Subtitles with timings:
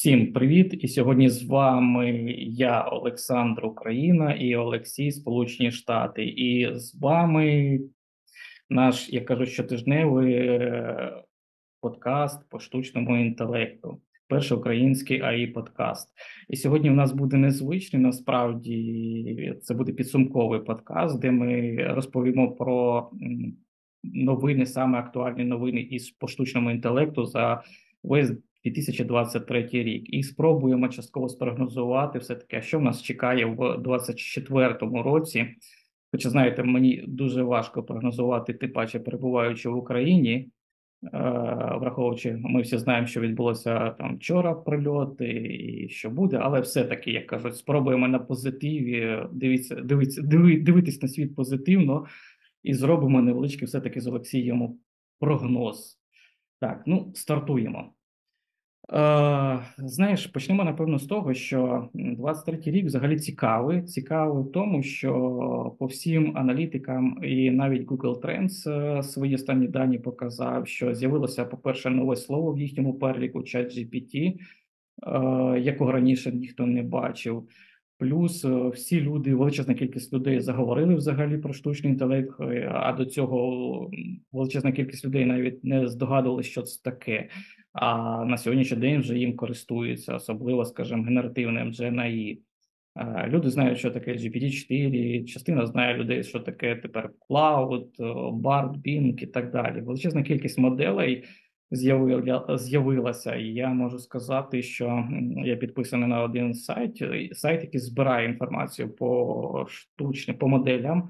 [0.00, 0.74] Всім привіт!
[0.84, 6.24] І сьогодні з вами я, Олександр Україна і Олексій Сполучені Штати.
[6.24, 7.80] І з вами
[8.70, 11.12] наш, як кажу, щотижневий е,
[11.80, 14.00] подкаст по штучному інтелекту.
[14.28, 16.08] Перший український АІ подкаст.
[16.48, 18.02] І сьогодні в нас буде незвичний.
[18.02, 23.10] Насправді це буде підсумковий подкаст, де ми розповімо про
[24.02, 27.62] новини, саме актуальні новини із по штучному інтелекту за
[28.02, 28.32] весь
[28.64, 35.46] 2023 рік, і спробуємо частково спрогнозувати все таки, що в нас чекає в 2024 році.
[36.12, 40.48] Хоча, знаєте, мені дуже важко прогнозувати, тим паче перебуваючи в Україні, е,
[41.80, 45.28] враховуючи, ми всі знаємо, що відбулося там вчора прильоти
[45.60, 51.08] і що буде, але все-таки, як кажуть, спробуємо на позитиві дивіться, дивіться, диви, дивитись на
[51.08, 52.06] світ позитивно
[52.62, 54.78] і зробимо невеличкий все-таки з Олексієм
[55.18, 56.00] прогноз.
[56.60, 57.92] Так, ну стартуємо.
[58.92, 63.82] Е, знаєш, почнемо напевно з того, що 23-й рік взагалі цікавий.
[63.82, 69.98] Цікавий в тому, що по всім аналітикам і навіть Google Trends е, свої останні дані
[69.98, 76.82] показав, що з'явилося, по-перше, нове слово в їхньому переліку ChatGPT, е, якого раніше ніхто не
[76.82, 77.48] бачив.
[77.98, 83.90] Плюс всі люди, величезна кількість людей заговорили взагалі про штучний інтелект, а до цього
[84.32, 87.28] величезна кількість людей навіть не здогадувалися, що це таке.
[87.72, 92.38] А на сьогоднішній день вже їм користуються, особливо, скажімо, генеративним GNI.
[93.26, 97.96] Люди знають, що таке GPT-4, частина знає людей, що таке тепер Cloud,
[98.42, 99.80] BART, Bing і так далі.
[99.80, 101.24] Величезна кількість моделей
[102.56, 105.08] з'явилася, і я можу сказати, що
[105.44, 111.08] я підписаний на один сайт, сайт, який збирає інформацію по штучним, по моделям,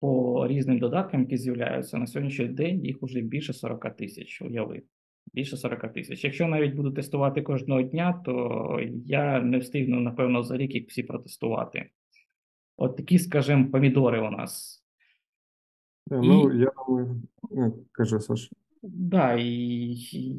[0.00, 2.84] по різним додаткам, які з'являються на сьогоднішній день.
[2.84, 4.42] Їх уже більше 40 тисяч.
[4.42, 4.82] Уяви
[5.34, 6.24] більше 40 тисяч.
[6.24, 11.02] Якщо навіть буду тестувати кожного дня, то я не встигну, напевно, за рік їх всі
[11.02, 11.90] протестувати.
[12.76, 14.84] От такі, скажімо, помідори у нас.
[16.10, 16.58] Ну, І...
[16.58, 18.48] я думаю, ну, кажи, Саша.
[18.82, 19.46] Да, і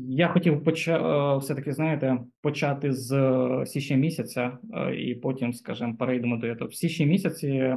[0.10, 1.38] я хотів поча...
[1.38, 3.12] все-таки, знаєте, почати з
[3.66, 4.58] січня місяця,
[4.98, 6.70] і потім, скажімо, перейдемо до цього.
[6.70, 7.76] В січні місяці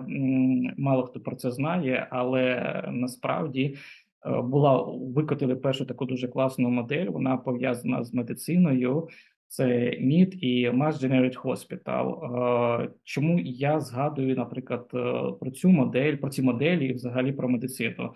[0.77, 3.79] мало хто про це знає, але насправді Е,
[4.25, 7.07] була викотили першу таку дуже класну модель.
[7.07, 9.09] Вона пов'язана з медициною.
[9.49, 9.67] Це
[10.01, 12.85] MIT і Mass Generate Hospital.
[12.85, 17.49] Е, чому я згадую, наприклад, е, про цю модель, про ці моделі, і взагалі про
[17.49, 18.15] медицину?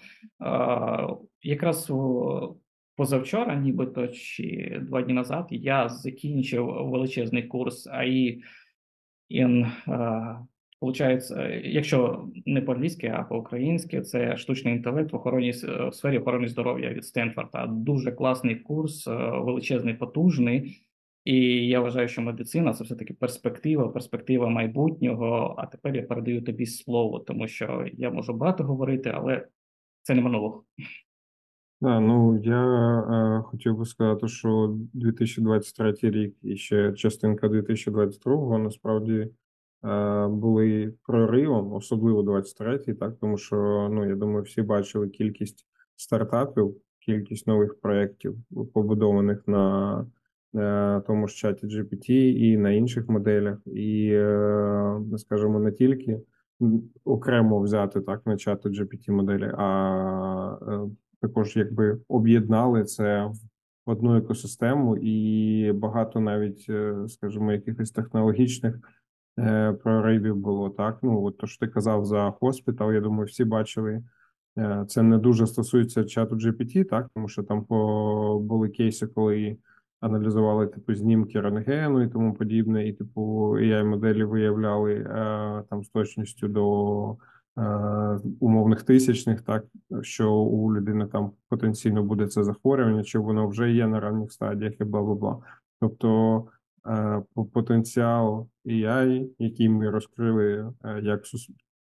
[1.42, 1.92] Якраз
[2.96, 8.40] позавчора, нібито чи два дні назад, я закінчив величезний курс AI
[9.30, 9.70] in
[10.80, 15.50] Получається, якщо не по-англійськи, а по-українськи, це штучний інтелект в охороні
[15.90, 17.66] в сфері охорони здоров'я від Стенфорда.
[17.66, 20.82] Дуже класний курс, е, величезний, потужний.
[21.24, 21.36] І
[21.68, 25.54] я вважаю, що медицина це все таки перспектива, перспектива майбутнього.
[25.58, 29.48] А тепер я передаю тобі слово, тому що я можу багато говорити, але
[30.02, 30.64] це не монолог.
[31.80, 39.28] Да, ну я е, хотів би сказати, що 2023 рік і ще частинка 2022 насправді.
[39.84, 45.66] Е, були проривом, особливо 23-й, так тому що ну я думаю, всі бачили кількість
[45.96, 48.36] стартапів, кількість нових проєктів,
[48.74, 50.06] побудованих на
[50.54, 56.20] е, тому ж чаті GPT і на інших моделях, і е, скажімо, не тільки
[57.04, 60.88] окремо взяти так на чати GPT моделі, а
[61.20, 63.24] також якби об'єднали це
[63.86, 66.70] в одну екосистему, і багато навіть,
[67.08, 68.78] скажімо, якихось технологічних.
[69.38, 70.98] Е, проривів було так.
[71.02, 74.02] Ну от то, що ти казав за хоспітал, я думаю, всі бачили.
[74.58, 77.66] Е, це не дуже стосується чату GPT, так тому що там
[78.40, 79.56] були кейси, коли
[80.00, 83.20] аналізували типу знімки рентгену і тому подібне, і типу
[83.58, 87.16] ai моделі виявляли е, там з точністю до
[88.40, 89.64] умовних тисячних, так
[90.02, 94.80] що у людини там потенційно буде це захворювання, чи воно вже є на ранніх стадіях,
[94.80, 95.38] і бла бла бла.
[95.80, 96.44] Тобто
[97.52, 101.22] потенціал AI, який ми розкрили е, як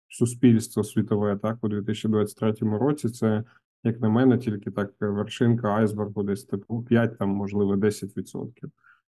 [0.10, 3.10] суспільство світове так у 2023 році.
[3.10, 3.44] Це
[3.84, 8.52] як на мене, тільки так вершинка айсбергу, десь типу 5, там можливо 10%.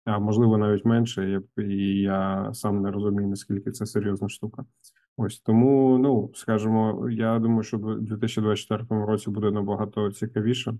[0.05, 4.65] А можливо навіть менше, і я сам не розумію, наскільки це серйозна штука.
[5.17, 10.75] Ось тому, ну скажімо, я думаю, що в 2024 році буде набагато цікавіше.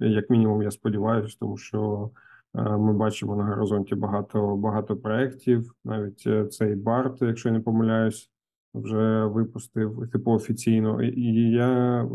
[0.00, 5.74] Як мінімум, я сподіваюся, тому що Е, ми бачимо на горизонті багато багато проєктів.
[5.84, 8.30] Навіть е, цей Барт, якщо я не помиляюсь,
[8.74, 11.02] вже випустив типу офіційно.
[11.02, 12.08] І я,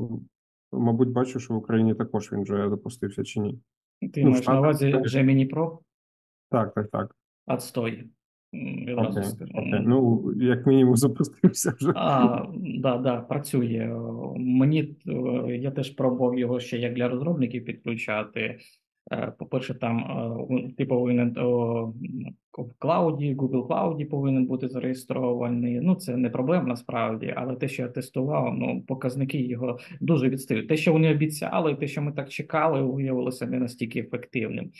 [0.71, 3.59] мабуть, бачу, що в Україні також він вже запустився чи ні.
[4.13, 5.77] Ти ну, маєш на увазі Gemini Pro?
[6.51, 7.15] Так, так, так.
[7.47, 8.09] Отстой.
[8.53, 9.51] Відразу скажу.
[9.53, 9.81] окей.
[9.85, 11.93] Ну, як мінімум, запустився вже.
[11.95, 13.87] А, да, да, працює.
[14.37, 18.59] Мені е, я теж пробував його ще як для розробників підключати.
[19.11, 19.97] Е, По-перше, там
[20.51, 21.93] е, ти повинен о,
[22.57, 25.79] в клауді, Google Cloud повинен бути зареєстрований.
[25.81, 30.67] Ну, це не проблема насправді, але те, що я тестував, ну, показники його дуже відстають.
[30.67, 34.71] Те, що вони обіцяли, те, що ми так чекали, виявилося не настільки ефективним.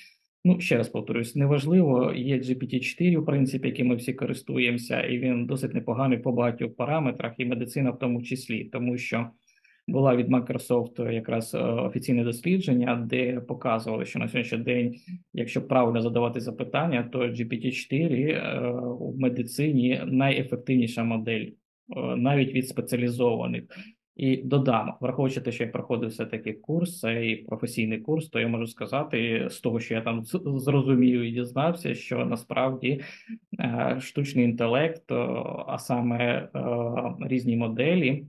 [0.46, 5.46] Ну, ще раз повторюсь, неважливо, є GPT-4, в принципі, яким ми всі користуємося, і він
[5.46, 9.30] досить непоганий по багатьох параметрах, і медицина в тому числі, тому що
[9.92, 14.96] була від Microsoft якраз е, офіційне дослідження, де показували, що на сьогоднішній день,
[15.34, 18.60] якщо правильно задавати запитання, то GPT-4 е,
[19.00, 21.52] в медицині найефективніша модель, е,
[22.16, 23.64] навіть від спеціалізованих.
[24.20, 28.68] І додам, враховуючи те, що я проходив все-таки курс, цей професійний курс, то я можу
[28.68, 30.24] сказати з того, що я там
[30.60, 33.02] зрозумів і дізнався, що насправді
[33.60, 35.16] е, штучний інтелект, е,
[35.68, 36.50] а саме е,
[37.28, 38.26] різні моделі,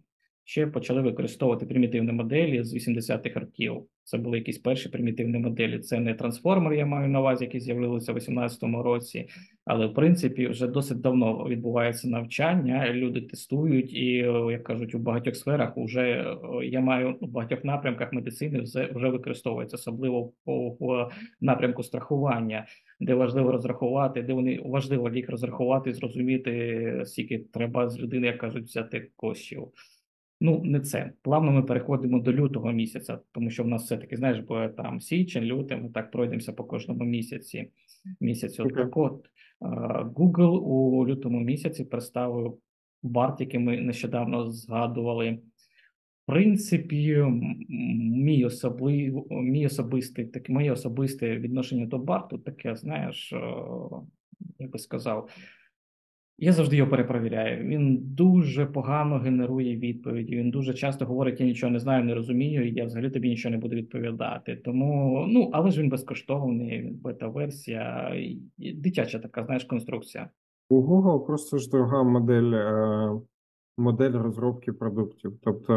[0.51, 3.83] ще почали використовувати примітивні моделі з 80-х років.
[4.05, 5.79] Це були якісь перші примітивні моделі.
[5.79, 9.29] Це не трансформер, я маю на увазі, які з'явилися в 18-му році.
[9.65, 12.93] Але в принципі вже досить давно відбувається навчання.
[12.93, 14.07] Люди тестують, і
[14.51, 19.77] як кажуть, у багатьох сферах вже я маю у багатьох напрямках медицини вже, вже використовується,
[19.77, 21.11] особливо по
[21.41, 22.67] напрямку страхування,
[23.01, 28.65] де важливо розрахувати, де вони важливо їх розрахувати, зрозуміти, скільки треба з людини, як кажуть,
[28.65, 29.69] взяти коштів.
[30.41, 31.13] Ну, не це.
[31.23, 35.45] Плавно ми переходимо до лютого місяця, тому що в нас все-таки, знаєш, буде там січень,
[35.45, 37.71] лютий, ми так пройдемося по кожному місяці.
[38.21, 38.63] місяцю.
[38.63, 38.77] Окей.
[38.77, 39.27] Так от,
[39.63, 39.67] е,
[40.05, 42.59] Google у лютому місяці представив
[43.03, 45.39] BART, який ми нещодавно згадували.
[46.23, 47.25] В принципі,
[47.99, 53.37] мій особливий, мій особистий, так, моє особисте відношення до Барту таке, знаєш, е,
[54.59, 55.31] як би сказав,
[56.43, 57.65] я завжди його перепровіряю.
[57.65, 60.37] Він дуже погано генерує відповіді.
[60.37, 63.51] Він дуже часто говорить: я нічого не знаю, не розумію, і я взагалі тобі нічого
[63.51, 64.57] не буду відповідати.
[64.57, 68.13] Тому, ну, але ж він безкоштовний, він бета-версія,
[68.59, 70.31] дитяча така, знаєш, конструкція.
[70.69, 73.21] У Google просто ж дорога модель, е,
[73.79, 75.39] модель розробки продуктів.
[75.43, 75.75] Тобто,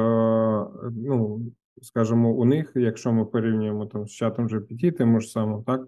[0.84, 1.42] е, ну,
[1.82, 5.88] скажімо, у них, якщо ми порівнюємо там з чатом GPT, тим ж самим, так,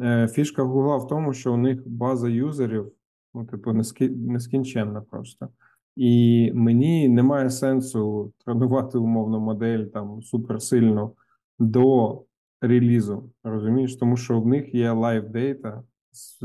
[0.00, 2.92] е, фішка Google в тому, що у них база юзерів,
[3.34, 3.72] ну, типу,
[4.10, 5.48] нескінченна просто.
[5.96, 11.12] І мені немає сенсу тренувати умовну модель там суперсильно
[11.58, 12.22] до
[12.60, 13.30] релізу.
[13.44, 15.82] Розумієш, тому що в них є live data
[16.12, 16.42] з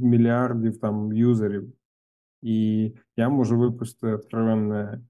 [0.00, 1.72] мільярдів там юзерів,
[2.42, 5.00] і я можу випустити откровенне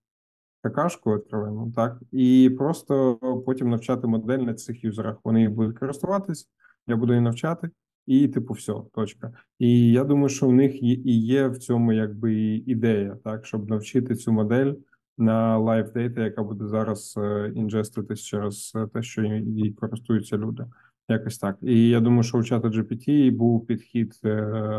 [0.63, 3.17] какашку откровенну, так, і просто
[3.47, 5.17] потім навчати модель на цих юзерах.
[5.25, 6.49] Вони їх будуть користуватись,
[6.87, 7.71] я буду її навчати,
[8.07, 9.33] і типу, все, точка.
[9.59, 12.35] І я думаю, що в них є, і є в цьому якби
[12.67, 14.73] ідея, так, щоб навчити цю модель
[15.19, 20.65] на live data, яка буде зараз е, інжеститись через е, те, що їй користуються люди.
[21.09, 21.57] Якось так.
[21.63, 24.31] І я думаю, що у чата GPT був підхід е,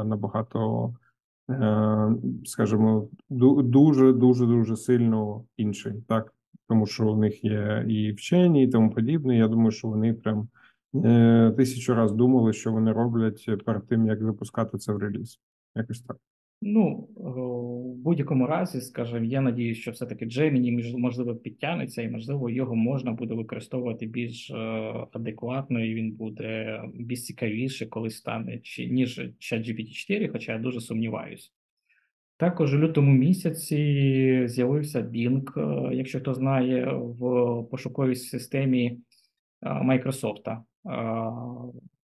[0.06, 0.94] набагато,
[2.46, 6.34] скажімо, ду- дуже дуже дуже сильно інший, так
[6.68, 9.38] тому що у них є і вчені, і тому подібне.
[9.38, 10.48] Я думаю, що вони прям
[11.58, 15.40] тисячу раз думали, що вони роблять перед тим, як випускати це в реліз.
[15.76, 16.18] Якось так.
[16.62, 22.10] Ну, е, в будь-якому разі, скажімо, я надіюсь, що все-таки Gemini, між- можливо, підтягнеться, і,
[22.10, 24.56] можливо, його можна буде використовувати більш е,
[25.12, 31.54] адекватно, і він буде більш цікавіше, коли стане, ніж ChatGPT 4, хоча я дуже сумніваюсь.
[32.38, 35.60] Також у лютому місяці з'явився Bing,
[35.90, 37.20] е, якщо хто знає, в
[37.72, 38.98] пошуковій системі
[39.62, 40.58] е, Microsoft.
[40.90, 41.32] Е,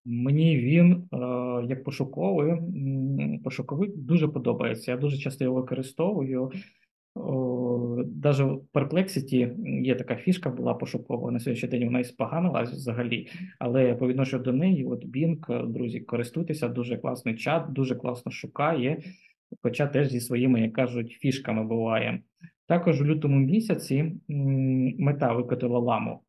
[0.05, 1.17] Мені він е,
[1.67, 4.91] як пошуковий, м, пошуковик дуже подобається.
[4.91, 6.51] Я дуже часто його використовую.
[8.05, 11.31] Даже в Perplexity є така фішка була пошукова.
[11.31, 13.27] На сьогоднішній день вона і споганилась взагалі.
[13.59, 19.01] Але по відношенню до неї, от Bing, друзі, користуйтеся, дуже класний чат, дуже класно шукає,
[19.61, 22.21] хоча теж зі своїми, як кажуть, фішками буває.
[22.67, 24.13] Також у лютому місяці
[24.99, 26.19] мета викотила ламу.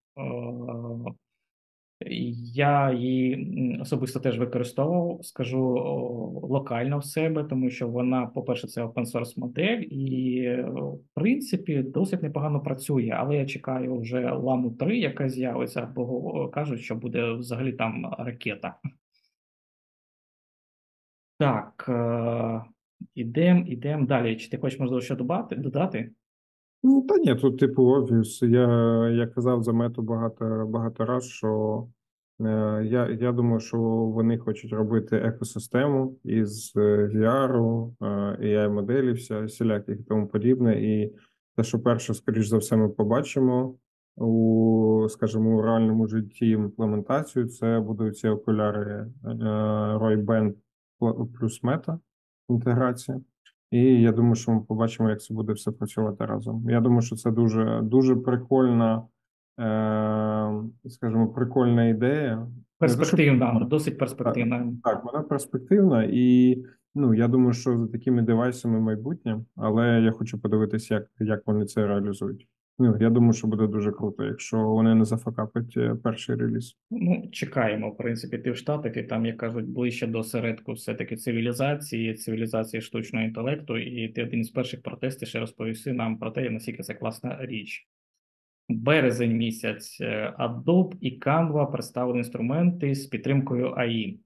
[2.54, 5.60] Я її особисто теж використовував, скажу
[6.42, 12.22] локально в себе, тому що вона, по-перше, це open source модель, і в принципі досить
[12.22, 13.14] непогано працює.
[13.16, 18.76] Але я чекаю вже ламу 3, яка з'явиться, бо кажуть, що буде взагалі там ракета.
[21.38, 21.90] Так,
[23.14, 24.36] ідемо, ідемо далі.
[24.36, 25.16] Чи ти хочеш, можливо, що
[25.50, 26.10] додати?
[26.82, 28.42] Ну, та ні, тут типу обвіс.
[28.42, 31.86] Я, я казав за мету багато багато раз, що
[32.40, 38.04] Е, Я, я думаю, що вони хочуть робити екосистему із е, VR, е,
[38.40, 40.82] ai моделі всіляких і тому подібне.
[40.82, 41.12] І
[41.56, 43.76] те, що перше, скоріш за все, ми побачимо
[44.16, 49.28] у, скажімо, у реальному житті імплементацію, це будуть ці окуляри е,
[49.98, 50.54] Ray-Ban
[51.38, 51.98] плюс Meta
[52.48, 53.20] інтеграція.
[53.72, 56.70] І я думаю, що ми побачимо, як це буде все працювати разом.
[56.70, 59.02] Я думаю, що це дуже дуже прикольна,
[59.60, 62.46] е, скажімо, прикольна ідея.
[62.78, 64.72] Перспективна, що досить перспективна.
[64.84, 66.56] так, вона перспективна, і
[66.94, 71.64] ну я думаю, що за такими девайсами майбутнє, але я хочу подивитися, як, як вони
[71.64, 72.48] це реалізують.
[72.78, 76.76] Ну, я думаю, що буде дуже круто, якщо вони не зафакапить е, перший реліз.
[76.90, 81.16] Ну, чекаємо, в принципі, ти в Штатах, і там, як кажуть, ближче до середку все-таки
[81.16, 86.50] цивілізації, цивілізації штучного інтелекту, і ти один із перших протестів ще розповісти нам про те,
[86.50, 87.88] наскільки це класна річ.
[88.68, 94.16] Березень місяць е, Adobe і Canva представили інструменти з підтримкою AI.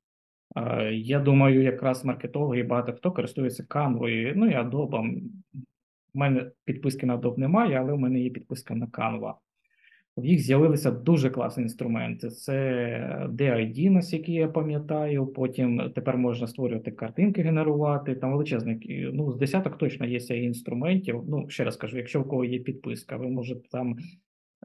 [0.56, 5.20] Е, Я думаю, якраз маркетологи і багато хто користується Canva, ну і Adobe.
[6.16, 9.34] У мене підписки на Adobe немає, але у мене є підписка на Canva.
[10.16, 12.30] В їх з'явилися дуже класні інструменти.
[12.30, 15.26] Це DID, наскільки я пам'ятаю.
[15.26, 18.14] Потім тепер можна створювати картинки, генерувати.
[18.14, 21.22] Там величезний, ну, з десяток точно є інструментів.
[21.28, 23.96] Ну, ще раз кажу, якщо у кого є підписка, ви можете там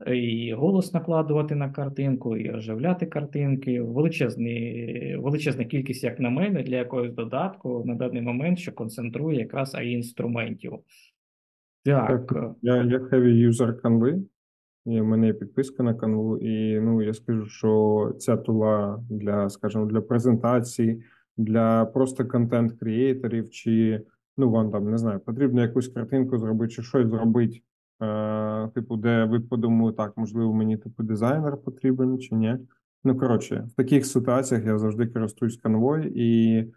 [0.07, 3.81] і голос накладувати на картинку, і оживляти картинки.
[3.81, 9.75] Величезний, величезна кількість, як на мене, для якогось додатку на даний момент, що концентрує якраз
[9.75, 10.73] AI інструментів.
[11.85, 14.23] Так, Так, я, я heavy user Canva,
[14.85, 19.49] і в мене є підписка на Canva, і ну я скажу, що ця тула для,
[19.49, 21.03] скажімо, для презентацій,
[21.37, 24.01] для просто контент-креаторів, чи
[24.37, 27.61] ну вам там не знаю, потрібно якусь картинку зробити, чи щось зробити.
[28.01, 32.57] Е, типу, де ви подумали, так, можливо, мені типу дизайнер потрібен чи ні.
[33.03, 36.67] Ну, коротше, в таких ситуаціях я завжди користуюсь канвою, і, е,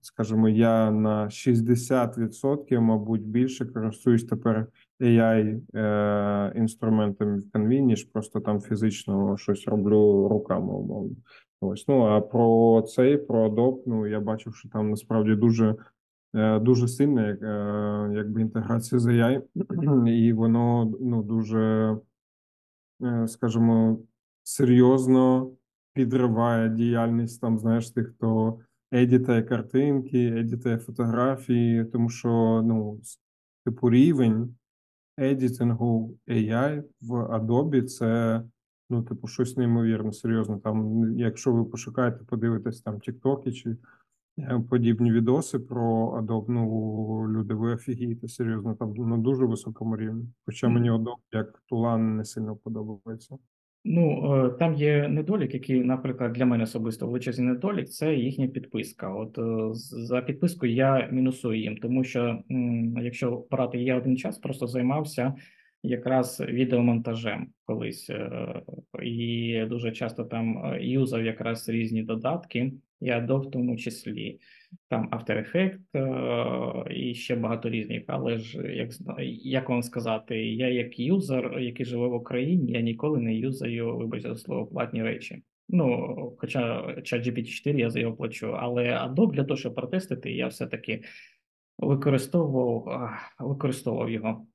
[0.00, 4.66] скажімо, я на 60%, мабуть, більше користуюсь тепер
[5.00, 11.16] AI е, інструментами в Canvі, ніж просто там фізично щось роблю руками, умовно.
[11.60, 15.76] Ось, ну а про цей, про Adobe, ну я бачив, що там насправді дуже
[16.34, 19.42] е, дуже сильна як, е, якби інтеграція з AI,
[20.08, 21.96] і воно ну дуже,
[23.02, 23.98] е, скажімо,
[24.42, 25.50] серйозно
[25.92, 28.58] підриває діяльність там, знаєш, тих, хто
[28.92, 33.00] едітає картинки, едітає фотографії, тому що ну,
[33.64, 34.56] типу рівень
[35.18, 38.42] едітингу AI в Adobe це
[38.90, 40.58] ну, типу, щось неймовірне, серйозно.
[40.58, 43.76] Там, якщо ви пошукаєте, подивитесь там TikTok чи
[44.38, 50.28] е, подібні відоси про Adobe, ну, люди, ви офігієте, серйозно, там на дуже високому рівні.
[50.46, 53.36] Хоча мені Adobe як тула не сильно подобається.
[53.88, 59.14] Ну, е, там є недолік, який, наприклад, для мене особисто величезний недолік, це їхня підписка.
[59.14, 62.42] От е, за підписку я мінусую їм, тому що
[63.02, 65.34] якщо брати, я один час просто займався
[65.82, 68.38] якраз відеомонтажем колись, е,
[69.02, 74.38] і дуже часто там юзав якраз різні додатки, і Adobe в тому числі.
[74.88, 78.90] Там After Effects е, і ще багато різних, але ж як
[79.42, 84.28] як вам сказати, я як юзер, який живе в Україні, я ніколи не юзаю, вибачте
[84.28, 85.42] за слово, платні речі.
[85.68, 90.46] Ну, хоча ChatGPT 4 я за його плачу, але Adobe для того, щоб протестити, я
[90.46, 91.02] все-таки
[91.78, 94.46] використовував, використовував його.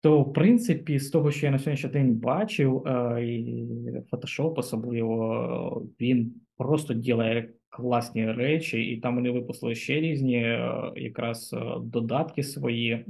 [0.00, 3.66] То, в принципі, з того, що я на сьогоднішній день бачив, е, і
[4.12, 11.52] Photoshop особливо, він просто ділає класні речі, і там вони випустили ще різні е, якраз
[11.52, 13.04] е, додатки свої.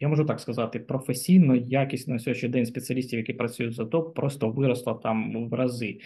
[0.00, 4.50] Я можу так сказати, професійно якість на сьогоднішній день спеціалістів, які працюють за Adobe, просто
[4.50, 5.98] виросла там в рази.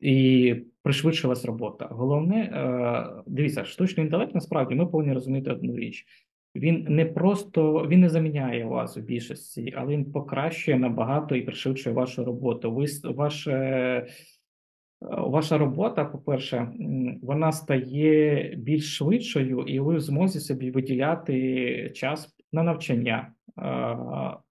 [0.00, 1.88] І пришвидшилась робота.
[1.90, 6.06] Головне, е, дивіться, штучний інтелект насправді ми повинні розуміти одну річ.
[6.54, 11.94] Він не просто він не заміняє вас у більшості, але він покращує набагато і пришвидшує
[11.94, 12.72] вашу роботу.
[12.72, 14.06] Ви ваше,
[15.10, 16.68] ваша робота, по-перше,
[17.22, 23.32] вона стає більш швидшою, і ви в змозі собі виділяти час на навчання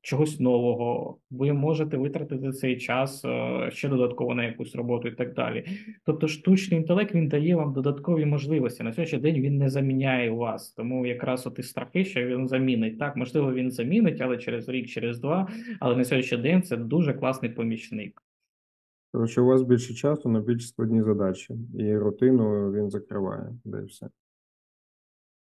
[0.02, 1.18] чогось нового.
[1.32, 3.26] Ви можете витратити цей час
[3.70, 5.66] ще додатково на якусь роботу і так далі.
[6.06, 8.84] Тобто штучний інтелект він дає вам додаткові можливості.
[8.84, 10.72] На сьогоднішній день він не заміняє вас.
[10.72, 13.00] Тому якраз от і страхи, що він замінить.
[13.00, 15.48] Так, можливо, він замінить, але через рік, через два.
[15.80, 18.24] Але на сьогоднішній день це дуже класний помічник.
[19.12, 24.10] Коротше, у вас більше часу на більш складні задачі, і рутину він закриває, де все.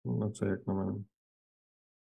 [0.06, 0.94] Ну, це як на мене.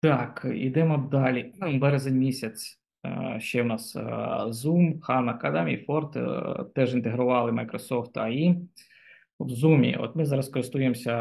[0.00, 1.52] Так, ідемо далі.
[1.80, 2.80] Березень місяць.
[3.06, 4.00] Е, Ще в нас е,
[4.48, 8.66] Zoom, Khan Academy, Ford теж інтегрували Microsoft AI.
[9.38, 11.12] В Zoom, от ми зараз користуємося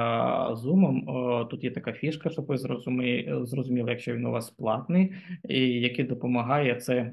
[0.52, 1.48] Zoom.
[1.48, 5.14] Тут є така фішка, щоб ви зрозумі- зрозуміли, якщо він у вас платний,
[5.50, 7.12] і який допомагає це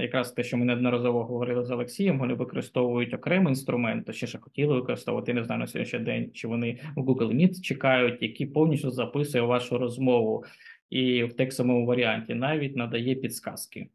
[0.00, 2.18] якраз те, що ми неодноразово говорили з Олексієм.
[2.18, 5.34] Вони використовують окремий інструмент, точніше хотіли використовувати.
[5.34, 9.78] Не знаю на сьогоднішній день, чи вони в Google Meet чекають, який повністю записує вашу
[9.78, 10.44] розмову
[10.90, 13.86] і в текстовому варіанті навіть надає підсказки.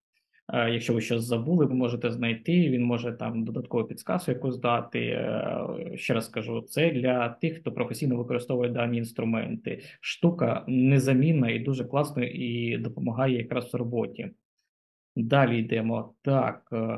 [0.54, 2.70] Е, Якщо ви щось забули, ви можете знайти.
[2.70, 5.00] Він може там додаткову підсказку якусь дати.
[5.00, 9.82] Е, Ще раз кажу, це для тих, хто професійно використовує дані інструменти.
[10.02, 14.32] Штука незамінна і дуже класно і допомагає якраз в роботі.
[15.16, 16.14] Далі йдемо.
[16.22, 16.98] Так, е,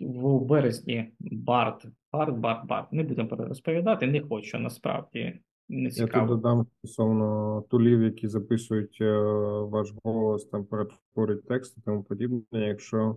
[0.00, 2.92] в березні Барт, Барт, Барт, Барт.
[2.92, 5.40] Не будемо розповідати, не хочу насправді.
[5.72, 9.20] Не Я тут додам стосовно тулів, які записують е,
[9.62, 12.42] ваш голос, там перетворюють текст і тому подібне.
[12.52, 13.16] Якщо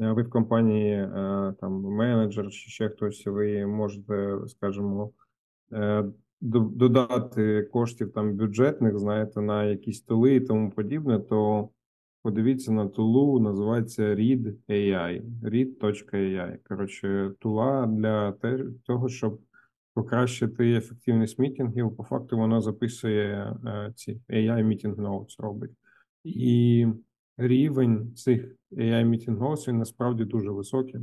[0.00, 5.10] е, ви в компанії е, там менеджер чи ще хтось, ви можете, скажімо,
[6.40, 11.68] додати коштів там бюджетних, знаєте, на якісь тули і тому подібне, то
[12.22, 16.56] подивіться на тулу, називається Read AI, read.ai.
[16.68, 18.32] Коротше, тула для
[18.86, 19.40] того, щоб
[19.98, 21.96] покращити ефективність мітингів.
[21.96, 25.70] По факту вона записує е, ці AI meeting notes робить.
[26.24, 26.86] І
[27.36, 31.00] рівень цих AI meeting notes він насправді дуже високий.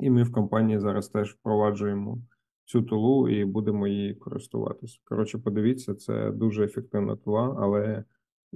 [0.00, 2.18] І ми в компанії зараз теж впроваджуємо
[2.64, 4.98] цю тулу і будемо її користуватися.
[5.04, 8.04] Коротше, подивіться, це дуже ефективна тула, але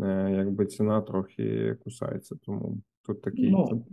[0.03, 2.37] е, якби ціна трохи кусається.
[2.47, 3.85] Тому тут такий Ну,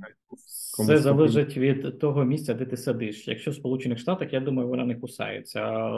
[0.84, 3.28] Все залежить від того місця, де ти сидиш.
[3.28, 5.90] Якщо в Сполучених Штатах, я думаю, вона не кусається,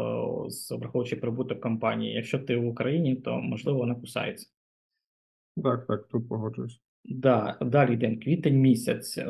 [0.48, 2.14] з- враховуючи прибуток компанії.
[2.14, 4.48] Якщо ти в Україні, то можливо вона кусається.
[5.64, 6.82] так, так, тут погоджуюсь.
[7.06, 8.18] Да, далі йдемо.
[8.20, 9.18] Квітень місяць.
[9.18, 9.26] Е,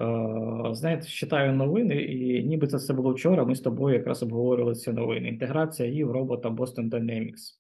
[0.72, 3.46] Знаєте, читаю новини, і ніби це все було вчора.
[3.46, 5.28] Ми з тобою якраз обговорювали ці новини.
[5.28, 7.59] Інтеграція і в робота Boston Dynamics.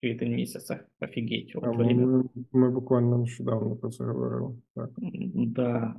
[0.00, 0.80] Квітень місяця.
[1.00, 1.52] Офігеть.
[1.62, 4.54] А От ми, ми буквально нещодавно про це говорили.
[4.74, 4.90] Так.
[5.34, 5.94] Да.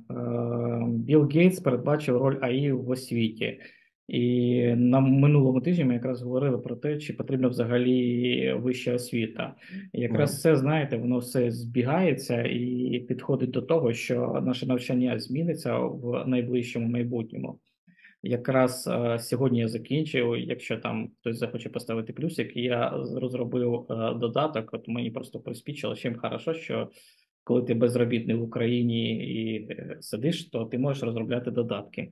[0.88, 3.60] Білл Гейтс передбачив роль AI в освіті.
[4.08, 9.56] І на минулому тижні ми якраз говорили про те, чи потрібна взагалі вища освіта.
[9.94, 15.78] І Якраз це, знаєте, воно все збігається і підходить до того, що наше навчання зміниться
[15.80, 17.60] в найближчому майбутньому.
[18.24, 20.38] Якраз е, сьогодні я закінчив.
[20.38, 24.70] Якщо там хтось захоче поставити плюсик, я розробив е, додаток.
[24.74, 26.90] От мені просто приспічило, чим хорошо, що
[27.44, 32.12] коли ти безробітний в Україні і е, сидиш, то ти можеш розробляти додатки.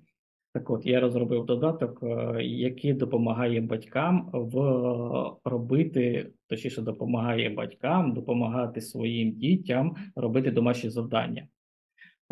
[0.53, 2.03] Так от, я розробив додаток,
[2.41, 4.55] який допомагає батькам в
[5.43, 11.47] робити, точніше, допомагає батькам допомагати своїм дітям робити домашні завдання.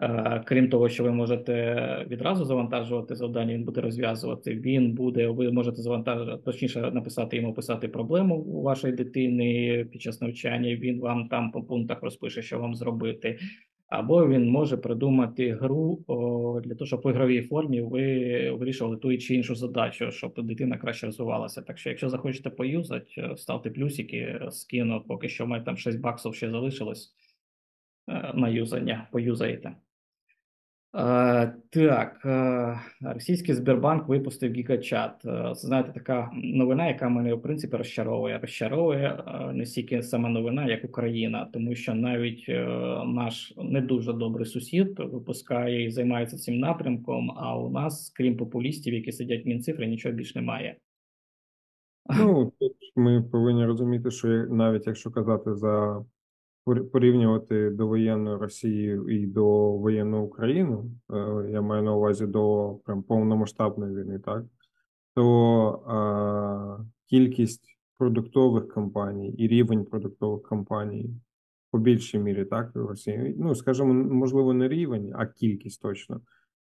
[0.01, 4.55] Е, Крім того, що ви можете відразу завантажувати завдання, він буде розв'язувати.
[4.55, 10.21] Він буде, ви можете завантажити, точніше написати йому писати проблему у вашої дитини під час
[10.21, 10.75] навчання.
[10.75, 13.39] Він вам там по пунктах розпише, що вам зробити.
[13.93, 19.17] Або він може придумати гру о, для того, щоб в ігровій формі ви вирішували ту
[19.17, 21.61] чи іншу задачу, щоб дитина краще розвивалася.
[21.61, 26.35] Так що, якщо захочете поюзати, е, ставте плюсики, скину, поки що мене там 6 баксів
[26.35, 27.22] ще залишилось е,
[28.33, 29.75] на юзання, поюзаєте.
[30.95, 32.79] Е, так, е,
[33.13, 35.25] російський Сбербанк випустив гігачат.
[35.25, 38.39] Е, Це знаєте, така новина, яка мене в принципі розчаровує.
[38.39, 42.65] Розчаровує е, не стільки сама новина, як Україна, тому що навіть е,
[43.05, 47.31] наш не дуже добрий сусід випускає і займається цим напрямком.
[47.37, 50.75] А у нас, крім популістів, які сидять в Мінцифрі, нічого більш немає.
[52.19, 56.05] Ну, тут ми повинні розуміти, що навіть якщо казати за
[56.65, 63.95] порівнювати довоєнну Росію і до воєнну Україну, е, я маю на увазі до прям повномасштабної
[63.95, 64.43] війни, так
[65.15, 71.09] то е, кількість продуктових компаній і рівень продуктових компаній
[71.71, 73.35] по більшій мірі, так, в Росії.
[73.37, 76.21] Ну, скажімо, можливо, не рівень, а кількість точно.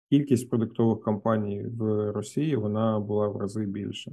[0.10, 4.12] Кількість продуктових компаній в Росії вона була в рази більше.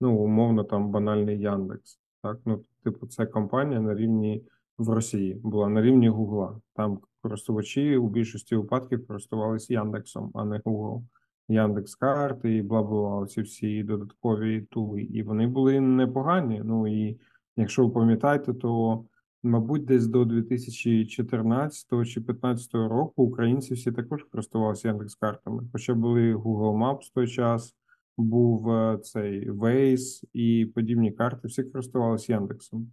[0.00, 2.00] Ну, умовно, там банальний Яндекс.
[2.22, 4.42] Так, ну, типу, це компанія на рівні
[4.82, 6.60] в Росії була на рівні Гугла.
[6.74, 11.02] Там користувачі у більшості випадків користувалися Яндексом, а не Google.
[11.48, 15.02] Яндекс карти і бла бла, ці всі додаткові тули.
[15.02, 16.62] І вони були непогані.
[16.64, 17.20] Ну і
[17.56, 19.04] якщо ви пам'ятаєте, то
[19.42, 25.62] мабуть, десь до 2014 чи 2015 року українці всі також користувалися Яндекс картами.
[25.72, 27.76] Хоча були Google Maps в той час,
[28.16, 31.48] був е, цей Waze і подібні карти.
[31.48, 32.92] Всі користувалися Яндексом,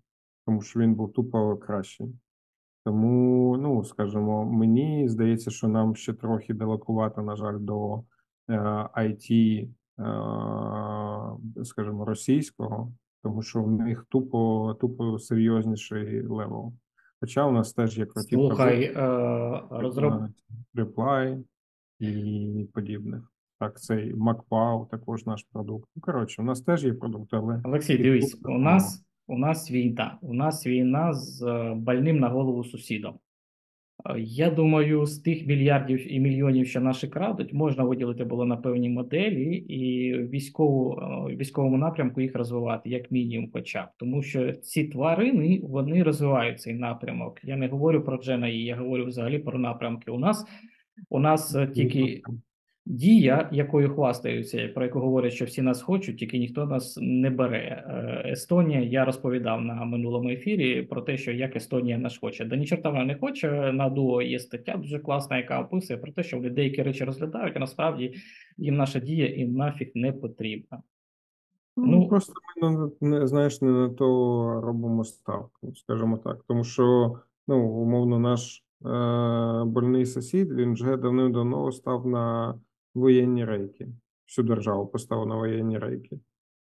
[0.49, 2.07] тому що він був тупо кращий.
[2.85, 8.03] Тому, ну, скажімо, мені здається, що нам ще трохи далекувати, на жаль, до
[8.49, 8.57] е,
[8.97, 9.67] IT,
[9.99, 12.91] е, скажімо, російського,
[13.23, 16.73] тому що в них тупо, тупо серйозніший level.
[17.19, 20.13] Хоча у нас теж є круті Слухай, е, продукти, розроб...
[20.13, 20.29] е,
[20.81, 21.43] Reply
[21.99, 23.31] і подібних.
[23.59, 25.89] Так, цей MacPow також наш продукт.
[25.95, 30.17] Ну, коротше, у нас теж є продукти, але Олексій, дивись, у нас, у нас війна.
[30.21, 33.19] У нас війна з е, больним на голову сусідом.
[34.05, 38.57] Е, Я думаю, з тих мільярдів і мільйонів, що наші крадуть, можна виділити було на
[38.57, 43.87] певні моделі і військову, е, військовому напрямку їх розвивати, як мінімум, хоча б.
[43.97, 47.39] Тому що ці тварини вони розвивають цей напрямок.
[47.43, 50.11] Я не говорю про GNI, я говорю взагалі про напрямки.
[50.11, 50.45] У нас
[51.09, 52.21] у нас тільки
[52.85, 57.83] дія, якою хвастаються, про яку говорять, що всі нас хочуть, тільки ніхто нас не бере.
[57.87, 62.45] Е, Естонія, я розповідав на минулому ефірі про те, що як Естонія нас хоче.
[62.45, 63.71] Да ні чорта вона не хоче.
[63.71, 67.57] На дуо є стаття дуже класна, яка описує про те, що вони деякі речі розглядають,
[67.57, 68.13] а насправді
[68.57, 70.81] їм наша дія і нафіг не потрібна.
[71.77, 74.05] Ну, Ну- просто ми не знаєш, не на то
[74.63, 76.43] робимо ставку, скажімо так.
[76.47, 77.15] Тому що,
[77.47, 82.55] ну, умовно, наш е, больний сусід, він вже давним-давно став на
[82.99, 83.87] воєнні рейки.
[84.27, 86.19] Всю державу поставив на воєнні рейки.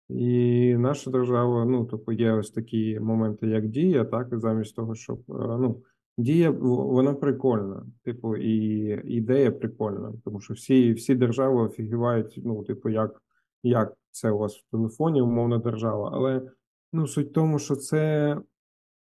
[0.08, 5.18] І наша держава, ну, тобто є ось такі моменти, як дія, так, замість того, щоб
[5.28, 5.82] е, ну,
[6.18, 8.56] дія вона прикольна, типу, і
[9.16, 13.22] ідея прикольна, тому що всі, всі держави офігівають, ну, типу, як
[13.62, 16.10] як це у вас в телефоні, умовна держава.
[16.12, 16.42] Але
[16.92, 18.36] ну, суть в тому, що це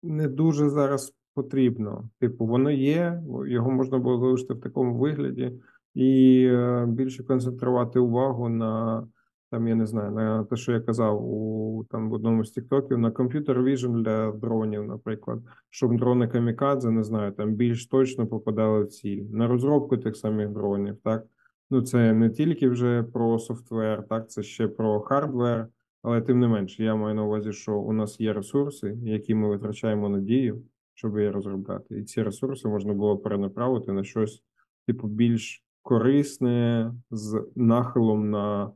[0.03, 2.09] не дуже зараз потрібно.
[2.19, 5.53] Типу, воно є, його можна було залишити в такому вигляді
[5.95, 9.07] і е, більше концентрувати увагу на.
[9.51, 12.99] Там, я не знаю, на те, що я казав у там в одному з тіктоків,
[12.99, 18.85] на computer vision для дронів, наприклад, щоб дрони камікадзе, не знаю, там більш точно попадали
[18.85, 21.27] в ціль, на розробку тих самих дронів, так.
[21.71, 25.69] Ну, це не тільки вже про software, так, це ще про hardware,
[26.03, 29.49] але тим не менше, я маю на увазі, що у нас є ресурси, які ми
[29.49, 30.63] витрачаємо на дію,
[30.95, 31.99] щоб її розробляти.
[31.99, 34.43] І ці ресурси можна було перенаправити на щось,
[34.87, 38.71] типу, більш корисне з нахилом на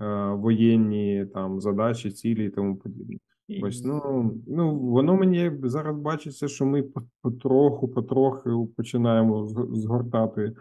[0.00, 3.16] е, воєнні там задачі, цілі і тому подібне.
[3.62, 10.52] Ось, ну, ну, воно мені зараз бачиться, що ми по- потроху, починаємо згортати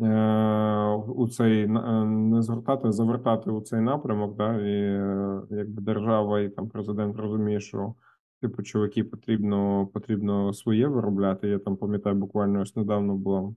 [0.00, 5.82] е, у цей е, не згортати, а завертати у цей напрямок, да, і е, якби
[5.82, 7.94] держава і там президент розуміє, що
[8.40, 11.48] типу чуваки потрібно, потрібно своє виробляти.
[11.48, 13.54] Я там пам'ятаю, буквально ось недавно була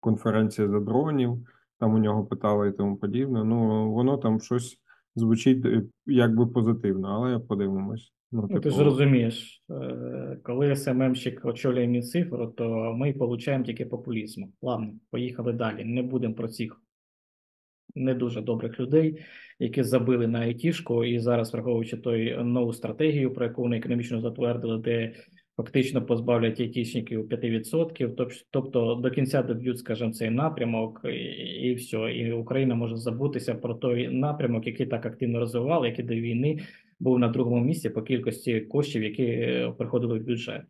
[0.00, 1.38] конференція за дронів,
[1.78, 3.44] там у нього питали і тому подібне.
[3.44, 4.76] Ну, воно там щось
[5.16, 8.12] звучить е, якби позитивно, але подивимось.
[8.32, 13.86] Ну, Ну, ти ж типу, розумієш, е, коли СММщик очолює Мінцифру, то ми получаємо тільки
[13.86, 14.44] популізм.
[14.62, 15.84] Ладно, поїхали далі.
[15.84, 16.80] Не будемо про цих
[17.94, 19.24] не дуже добрих людей,
[19.58, 24.78] які забили на айтішку, і зараз, враховуючи той нову стратегію, про яку вони економічно затвердили,
[24.78, 25.14] де
[25.62, 31.08] фактично позбавлять айтішників 5%, тоб- тобто до кінця доб'ють, скажімо, цей напрямок, і,
[31.68, 31.96] і все.
[31.96, 36.60] І Україна може забутися про той напрямок, який так активно розвивали, який до війни
[37.00, 40.62] був на другому місці по кількості коштів, які е, приходили в бюджет.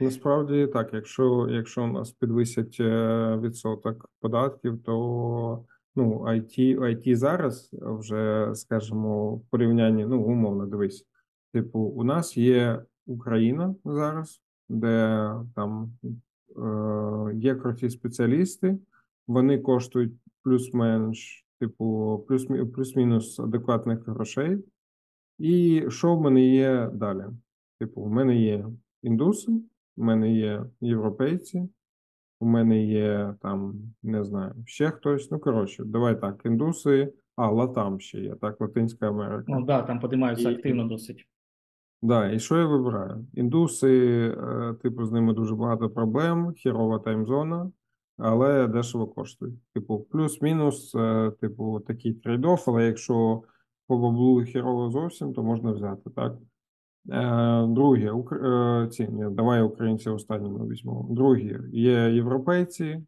[0.00, 5.64] Насправді так, якщо, якщо у нас підвисять е, відсоток податків, то
[5.96, 11.06] ну, IT, IT зараз вже, скажімо, в порівнянні, ну, умовно, дивись,
[11.52, 15.92] типу, у нас є Україна зараз, де там
[16.56, 18.78] е, є круті спеціалісти,
[19.26, 24.58] вони коштують плюс-менш, типу, плюс, плюс-мінус адекватних грошей.
[25.38, 27.24] І що в мене є далі?
[27.80, 28.66] Типу, в мене є
[29.02, 29.52] індуси,
[29.96, 31.68] у мене є європейці,
[32.40, 35.30] у мене є там, не знаю, ще хтось.
[35.30, 39.44] Ну, коротше, давай так, індуси, а Латам ще є, так, Латинська Америка.
[39.48, 41.26] Ну да, там подимаються І- активно досить.
[42.06, 43.26] Да, і що я вибираю?
[43.34, 43.88] Індуси,
[44.38, 47.70] е, типу, з ними дуже багато проблем, хірова таймзона,
[48.18, 49.54] але дешево коштують.
[49.74, 53.42] Типу, плюс-мінус, е, типу, такий трейд-офф, але якщо
[53.86, 56.36] по баблу хірово зовсім, то можна взяти, так?
[57.10, 58.12] Е, Друге,
[58.90, 61.06] ці, ні, давай українці останніми візьмемо.
[61.10, 63.02] Другі, є європейці,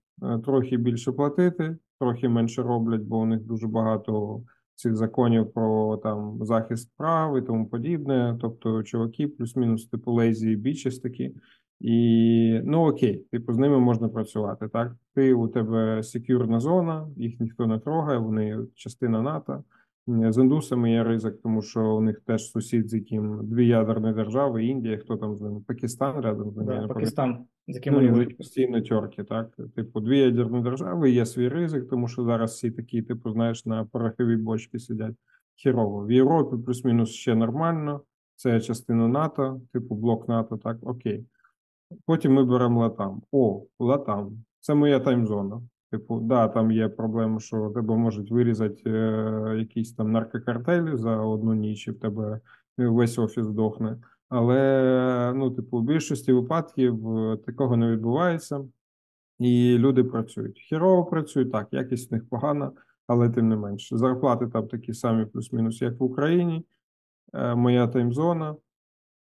[0.45, 4.43] трохи більше платити, трохи менше роблять, бо у них дуже багато
[4.79, 8.39] цих законів про там захист прав і тому подібне.
[8.41, 11.35] Тобто, чуваки, плюс-мінус, типу лезі, більшість такі.
[11.81, 14.69] І ну окей, типу, з ними можна працювати.
[14.69, 19.65] Так, ти у тебе секюрна зона, їх ніхто не трогає, вони частина НАТО.
[20.09, 24.65] З індусами є ризик, тому що у них теж сусід, з яким дві ядерні держави,
[24.65, 26.81] Індія, хто там з ними, Пакистан рядом з ними.
[26.81, 29.57] Да, Пакистан, з яким Ну, вони постійно терки, так?
[29.77, 33.85] Типу, дві ядерні держави, є свій ризик, тому що зараз всі такі, типу, знаєш, на
[33.85, 35.15] пороховій бочці сидять
[35.55, 36.05] хірово.
[36.05, 38.01] В Європі плюс-мінус ще нормально.
[38.37, 41.25] Це частина НАТО, типу блок НАТО, так, окей.
[42.07, 43.23] Потім ми беремо Латам.
[43.33, 44.45] О, Латам.
[44.61, 45.63] Це моя таймзона.
[45.91, 51.55] Типу, да, там є проблема, що тебе можуть вирізати е, якісь там наркокартелі за одну
[51.55, 52.41] ніч, і в тебе
[52.77, 53.99] весь офіс здохне.
[54.29, 58.65] Але, ну, типу, в більшості випадків е, такого не відбувається,
[59.39, 60.59] і люди працюють.
[60.59, 62.73] Хірово працюють, так, якість в них погана,
[63.07, 63.97] але тим не менше.
[63.97, 66.65] Зарплати там такі самі, плюс-мінус, як в Україні.
[67.35, 68.57] Е, Моя таймзона.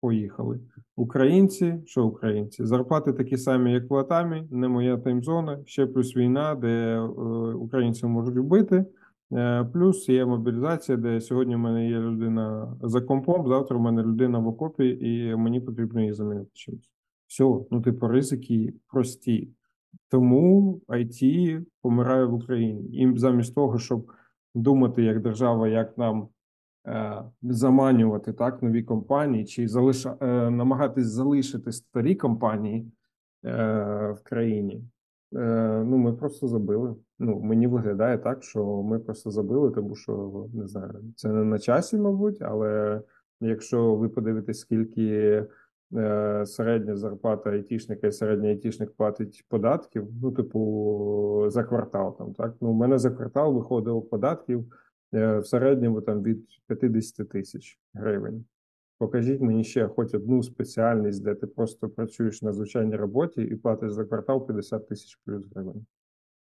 [0.02, 0.60] Поїхали.
[0.96, 2.64] Українці, що українці?
[2.66, 5.58] Зарплати такі самі, як в Латамі, не моя таймзона.
[5.66, 7.00] Ще плюс війна, де е,
[7.54, 8.84] українців можуть вбити.
[9.32, 14.02] Е, плюс є мобілізація, де сьогодні в мене є людина за компом, завтра в мене
[14.02, 16.90] людина в окопі, і мені потрібно її замінити чимось.
[17.26, 19.48] Все, ну типу, ризики прості.
[20.08, 22.82] Тому IT помирає в Україні.
[22.82, 24.12] І замість того, щоб
[24.54, 26.28] думати як держава, як нам
[27.42, 32.92] заманювати так нові компанії, чи залиша, е, намагатись залишити старі компанії
[33.44, 33.52] е,
[34.12, 34.84] в країні.
[35.34, 36.96] Е, ну, ми просто забили.
[37.18, 41.58] Ну, мені виглядає так, що ми просто забили, тому що не знаю, це не на
[41.58, 43.00] часі, мабуть, але
[43.40, 45.46] якщо ви подивитесь, скільки
[45.96, 52.54] е, середня зарплата айтішника і середній айтішник платить податків, ну, типу, за квартал там, так?
[52.60, 54.64] Ну, у мене за квартал виходило податків е,
[55.12, 58.44] в середньому там від 50 тисяч гривень.
[58.98, 63.92] Покажіть мені ще хоч одну спеціальність, де ти просто працюєш на звичайній роботі і платиш
[63.92, 65.86] за квартал 50 тисяч плюс гривень.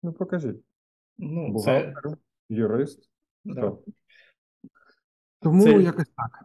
[0.03, 0.65] Ну, покажіть.
[1.19, 3.11] Ну, це, Бухгалтер, юрист.
[3.45, 3.53] да.
[3.61, 3.83] хто?
[5.41, 6.45] Тому Це- якось так.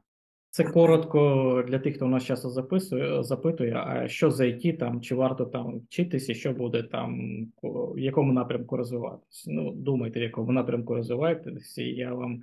[0.57, 5.01] Це коротко для тих, хто у нас часто записує, запитує, а що за IT там,
[5.01, 7.19] чи варто там вчитися, що буде там,
[7.63, 9.51] в якому напрямку розвиватися.
[9.51, 12.41] Ну, думайте, в якому напрямку розвиваєтеся, і я вам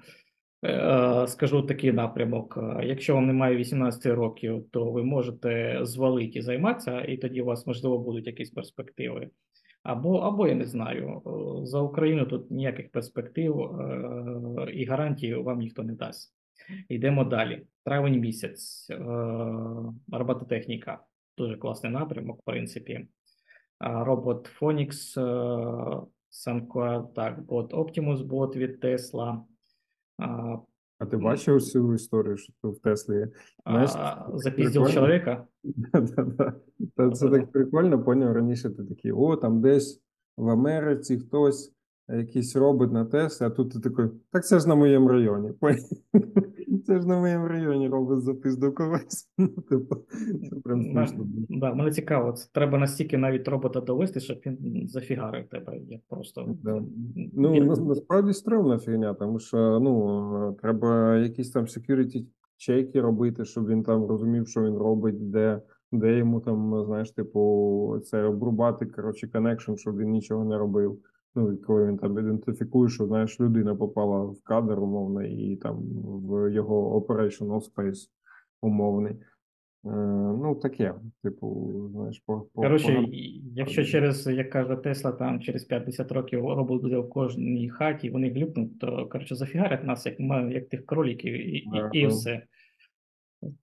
[0.65, 2.59] е, скажу такий напрямок.
[2.83, 7.67] Якщо вам немає 18 років, то ви можете звалити і займатися, і тоді у вас,
[7.67, 9.31] можливо, будуть якісь перспективи.
[9.83, 15.59] Або, або я не знаю, е, за Україну тут ніяких перспектив е, і гарантій вам
[15.59, 16.44] ніхто не дасть.
[16.89, 17.67] Йдемо далі.
[17.85, 18.87] Травень місяць.
[18.91, 18.97] Е,
[20.13, 20.99] робототехніка.
[21.39, 23.09] Дуже класний напрямок, в принципі.
[23.81, 25.21] Робот Phoenix,
[26.51, 29.41] е, так, бот Optimus бот від Tesla.
[30.99, 33.29] А, ти бачив цю історію, що тут в Теслі є?
[33.67, 35.47] Знаєш, а, запіздив чоловіка.
[37.15, 40.03] Це так прикольно, поняв, раніше ти такий, о, там десь
[40.37, 41.74] в Америці хтось,
[42.09, 45.51] якийсь робот на Теслі, а тут ти такий, так це ж на моєму районі.
[46.87, 49.29] Це ж на моєму районі робот запиздив когось.
[49.39, 49.97] Ну, Типу,
[50.51, 51.27] це прям смішно.
[51.49, 55.79] Да, мене цікаво, це треба настільки навіть робота довести, щоб він зафігарив тебе.
[55.89, 56.83] Я просто Да.
[57.33, 63.83] Ну, насправді стрімна фігня, тому що ну, треба якісь там security чеки робити, щоб він
[63.83, 65.61] там розумів, що він робить, де,
[65.93, 70.99] де йому там, знаєш, типу, це обрубати, коротше, connection, щоб він нічого не робив.
[71.35, 75.79] Ну, і коли він там ідентифікує, що знаєш, людина попала в кадр умовно, і там
[76.05, 78.09] в його operational space
[78.63, 79.13] умовний.
[79.87, 79.91] Е,
[80.43, 85.65] ну, таке, типу, знаєш, по, по Коротше, і- якщо через, як каже Тесла, там через
[85.65, 90.53] 50 років робот буде в кожній хаті, вони глюкнуть, то коротше зафігарять нас, як ми,
[90.53, 92.43] як тих кроліків, і, і, і все.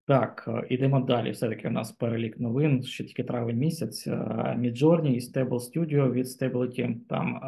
[0.06, 1.30] Так, е, ідемо далі.
[1.30, 4.06] Все-таки у нас перелік новин, ще тільки травень місяць.
[4.06, 4.12] Е,
[4.58, 7.40] Midjourney і Stable Studio від Stability там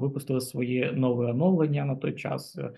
[0.00, 2.58] випустили свої нове оновлення на той час.
[2.58, 2.70] Е,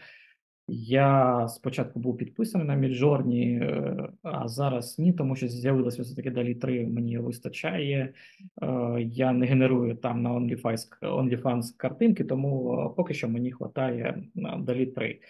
[0.69, 6.55] Я спочатку був підписаний на Midjourney, е, а зараз ні, тому що з'явилося все-таки далі
[6.55, 8.15] 3 мені вистачає.
[8.63, 14.23] Е, Я не генерую там на OnlyFans, OnlyFans картинки, тому е, поки що мені вистачає
[14.59, 15.21] далі 3.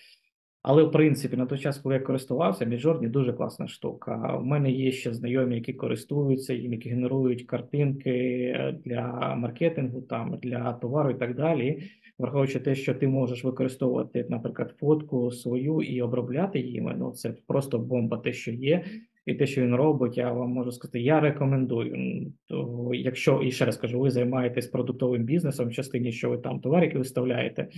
[0.63, 4.37] Але в принципі, на той час, коли я користувався, Midjourney дуже класна штука.
[4.37, 10.39] У мене є ще знайомі, які користуються їм, які генерують картинки е, для маркетингу, там
[10.43, 11.83] для товару і так далі.
[12.19, 17.79] Враховуючи те, що ти можеш використовувати, наприклад, фотку свою і обробляти її, ну це просто
[17.79, 18.85] бомба, те, що є.
[19.27, 22.27] І те, що він робить, я вам можу сказати, я рекомендую.
[22.47, 26.61] То, якщо і ще раз кажу, ви займаєтесь продуктовим бізнесом в частині, що ви там
[26.61, 27.69] товар, який виставляєте,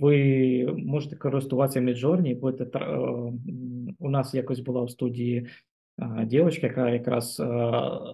[0.00, 2.98] Ви можете користуватися Midjourney, будете е,
[3.98, 5.46] у нас якось була в студії
[5.98, 7.44] е, дівчинка, яка якраз е,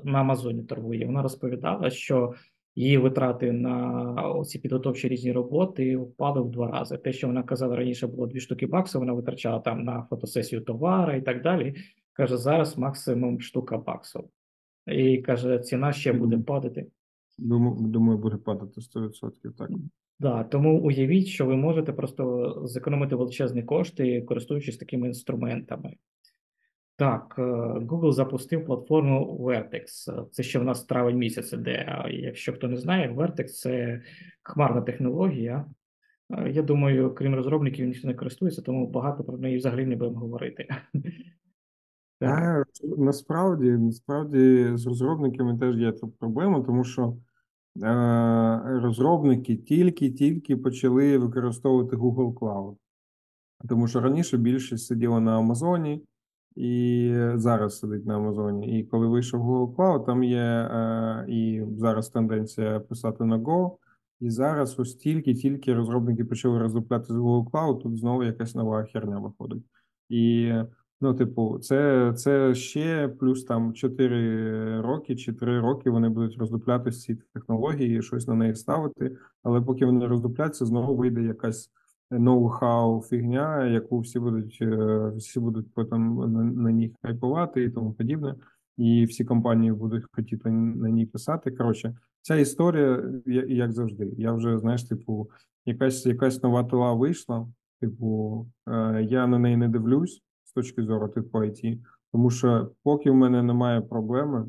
[0.04, 1.06] на Амазоні торгує.
[1.06, 2.34] Вона розповідала, що
[2.74, 6.96] її витрати на ці підготовчі різні роботи впали в два рази.
[6.96, 11.16] Те, що вона казала раніше, було дві штуки баксів, вона витрачала там на фотосесію товара
[11.16, 11.74] і так далі.
[12.12, 14.24] Каже, зараз максимум штука баксів.
[14.86, 16.86] І каже, ціна ще буде падати.
[17.38, 19.70] Думаю, думаю, буде падати 100%, так.
[20.20, 25.94] Да, тому уявіть, що ви можете просто зекономити величезні кошти, користуючись такими інструментами.
[26.96, 27.42] Так, е,
[27.80, 29.84] Google запустив платформу Vertex.
[30.30, 32.04] Це ще в нас травень місяць іде.
[32.10, 34.02] Якщо хто не знає, Vertex це
[34.42, 35.64] хмарна технологія.
[36.30, 40.20] Е, Я думаю, крім розробників, ніхто не користується, тому багато про неї взагалі не будемо
[40.20, 40.68] говорити.
[42.18, 42.38] Так.
[42.38, 42.64] А,
[42.98, 47.14] насправді, насправді з розробниками теж є тут проблема, тому що е,
[48.64, 52.76] розробники тільки-тільки почали використовувати Google Cloud.
[53.68, 56.02] Тому що раніше більшість сиділа на Амазоні
[56.56, 58.78] і зараз сидить на Амазоні.
[58.78, 63.76] І коли вийшов Google Cloud, там є е, і зараз тенденція писати на Go.
[64.20, 69.18] І зараз ось тільки-тільки розробники почали роздупляти з Google Cloud, тут знову якась нова херня
[69.18, 69.62] виходить.
[70.08, 70.52] І
[71.00, 76.90] ну, типу, це, це ще плюс там 4 роки чи 3 роки вони будуть роздупляти
[76.90, 79.16] ці технології, щось на неї ставити.
[79.42, 81.70] Але поки вони роздупляться, знову вийде якась
[82.10, 87.92] ноу-хау фігня, яку всі будуть е, всі будуть потім на, на ній хайпувати і тому
[87.92, 88.34] подібне.
[88.76, 91.50] І всі компанії будуть хотіти на ній писати.
[91.50, 93.04] Коротше, ця історія,
[93.48, 94.12] як завжди.
[94.18, 95.30] Я вже, знаєш, типу,
[95.66, 97.48] якась якась нова тила вийшла.
[97.80, 101.78] Типу, е, я на неї не дивлюсь з точки зору типу IT,
[102.12, 104.46] тому що поки в мене немає проблеми,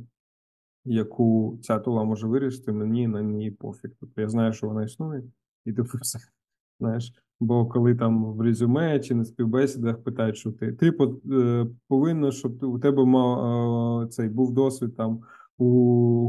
[0.86, 3.92] яку ця тула може вирішити, мені на ній пофіг.
[4.00, 5.24] Тобто я знаю, що вона існує,
[5.66, 6.20] і типу все.
[6.80, 10.94] Знаєш, бо коли там в резюме чи на співбесідах питають, що ти ти
[11.32, 15.22] е, повинен, щоб у тебе мав е, цей був досвід там
[15.58, 15.68] у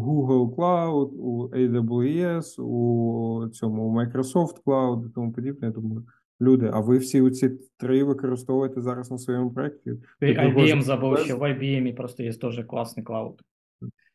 [0.07, 5.67] Google Cloud, у AWS, у цьому у Microsoft Cloud і тому подібне.
[5.67, 6.05] Я думаю,
[6.42, 9.92] люди, а ви всі оці три використовуєте зараз на своєму проєкті?
[10.20, 13.42] Ти Так, IBM можете забув, що в IBM просто є теж класний клауд.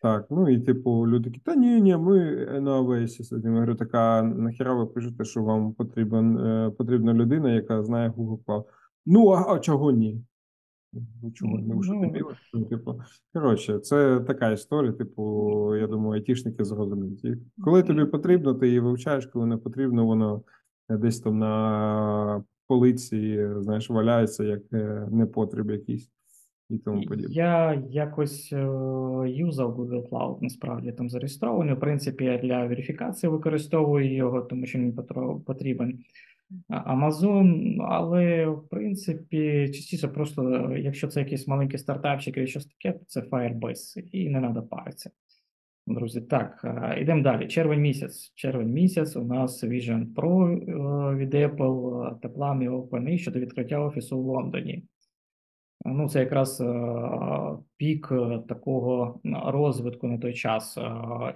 [0.01, 3.55] Так, ну і типу, люди такі, та ні, ні, ми на AWS сидимо.
[3.55, 8.43] Я говорю, така нахіра ви пишете, що вам потрібен, е, потрібна людина, яка знає Google
[8.45, 8.63] Cloud.
[9.05, 10.21] Ну, а, а чого ні?
[11.23, 11.73] Ну, чого ні?
[11.73, 12.31] Ви що, Ну.
[12.53, 13.01] Ну, типу,
[13.33, 17.37] коротше, це така історія, типу, я думаю, айтішники зрозуміють.
[17.63, 20.41] Коли тобі потрібно, ти її вивчаєш, коли не потрібно, воно
[20.89, 26.09] десь там на полиці, знаєш, валяється як е, непотріб якийсь
[26.69, 27.33] і тому подібне.
[27.33, 28.57] Я якось е,
[29.27, 31.73] юзав Google Cloud, насправді там зареєстрований.
[31.73, 34.93] В принципі, я для верифікації використовую його, тому що мені
[35.45, 35.99] потрібен
[36.69, 42.97] Amazon, але в принципі, частіше просто, е, якщо це якийсь маленький стартапчик і щось таке,
[42.99, 45.09] то це Firebase, і не треба паритися.
[45.89, 47.47] Друзі, так, е, йдемо далі.
[47.47, 48.33] Червень місяць.
[48.35, 54.19] Червень місяць у нас Vision Pro е, від Apple та плани OpenAI щодо відкриття офісу
[54.19, 54.83] в Лондоні.
[55.85, 56.65] Ну, це якраз е,
[57.77, 58.11] пік
[58.47, 60.77] такого розвитку на той час,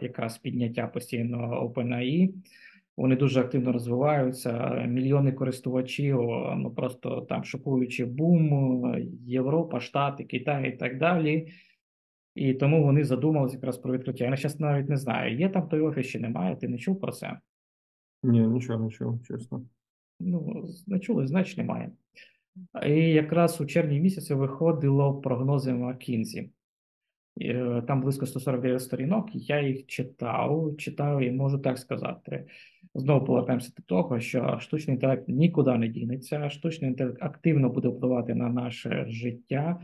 [0.02, 2.34] якраз підняття постійно OpenAI.
[2.98, 6.18] Вони дуже активно розвиваються, мільйони користувачів,
[6.58, 11.48] ну просто там шокуючи бум, Європа, Штати, Китай і так далі.
[12.36, 14.26] І тому вони задумалися якраз про відкриття.
[14.26, 17.12] Я зараз навіть не знаю, є там той офіс чи немає, ти не чув про
[17.12, 17.40] це?
[18.24, 19.66] Ні, нічого, нічого, чесно.
[20.20, 21.92] Ну, не чули, значить немає.
[22.86, 26.50] І якраз у червні місяці виходило прогнози McKinsey.
[27.42, 32.46] Е, Там близько 149 сторінок, я їх читав, читаю і можу так сказати.
[32.96, 38.36] Знову повертаємося до того, що штучний інтелект нікуди не дінеться, штучний інтелект активно буде впливати
[38.36, 39.82] на наше життя.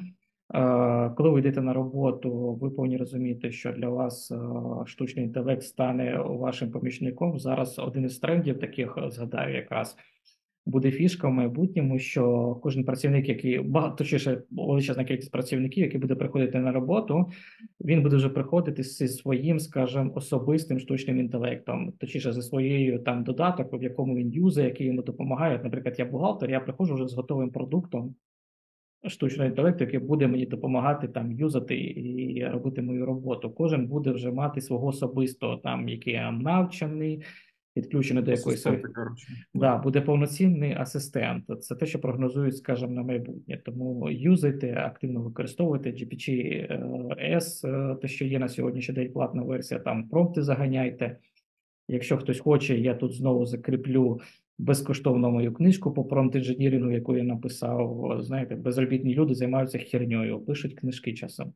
[0.53, 4.38] Е, Коли ви йдете на роботу, ви повинні розуміти, що для вас е,
[4.86, 7.39] штучний інтелект стане вашим помічником.
[7.39, 9.97] Зараз один із трендів таких е, згадаю якраз
[10.67, 16.15] буде фішка в майбутньому, що кожен працівник, який багато точніше, величезна кількість працівників, які буде
[16.15, 17.25] приходити на роботу,
[17.81, 23.73] він буде вже приходити зі своїм, скажімо, особистим штучним інтелектом, точніше, зі своєю там додаток,
[23.73, 25.62] в якому він юзає, який йому допомагає.
[25.63, 28.15] Наприклад, я бухгалтер, я приходжу вже з готовим продуктом
[29.07, 33.52] штучного інтелекту, який буде мені допомагати там юзати і робити мою роботу.
[33.52, 37.23] Кожен буде вже мати свого особистого, там який навчений,
[37.73, 38.67] підключений до якоїсь
[39.54, 41.63] Да, буде повноцінний асистент.
[41.63, 43.62] Це те, що прогнозують, скажімо, на майбутнє.
[43.65, 50.10] Тому юзайте, активно використовуйте GPT-S, е, те, що є на сьогоднішній день платна версія, там
[50.10, 51.17] промпти заганяйте.
[51.87, 54.19] Якщо хтось хоче, я тут знову закріплю
[54.58, 58.17] безкоштовно мою книжку по промпт-інженірингу, яку я написав.
[58.21, 61.53] Знаєте, безробітні люди займаються херньою, пишуть книжки часом.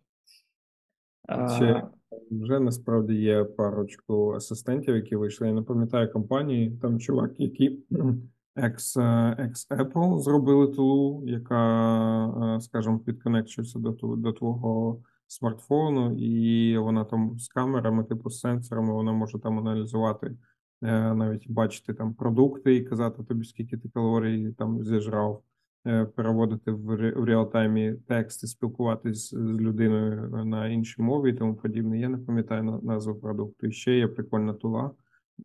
[1.56, 1.84] Ще
[2.32, 5.48] вже насправді є парочку асистентів, які вийшли.
[5.48, 6.78] Я не пам'ятаю компанії.
[6.82, 7.86] Там чувак, який
[8.56, 8.98] екс,
[9.38, 17.40] екс Apple зробили тулу, яка, е, скажімо, підконекчується до до твого смартфону, і вона там
[17.40, 20.36] з камерами, типу з сенсорами, вона може там аналізувати, е,
[20.82, 25.44] навіть бачити там продукти і казати тобі, скільки ти калорій там зіжрав,
[25.88, 32.00] е, переводити в ре- реалтаймі тексти, спілкуватись з людиною на іншій мові і тому подібне.
[32.00, 33.68] Я не пам'ятаю назву продукту.
[33.68, 34.92] І ще є прикольна тула.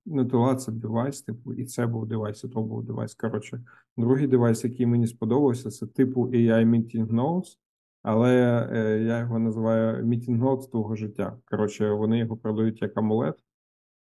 [0.07, 3.15] Не тула, це девайс, типу, і це був девайс, і то був девайс.
[3.15, 3.61] Коротше,
[3.97, 7.59] другий девайс, який мені сподобався, це типу AI Meeting Notes,
[8.03, 8.33] але
[8.73, 11.37] е, я його називаю Meeting Notes твого життя.
[11.45, 13.35] Коротше, вони його продають як амулет,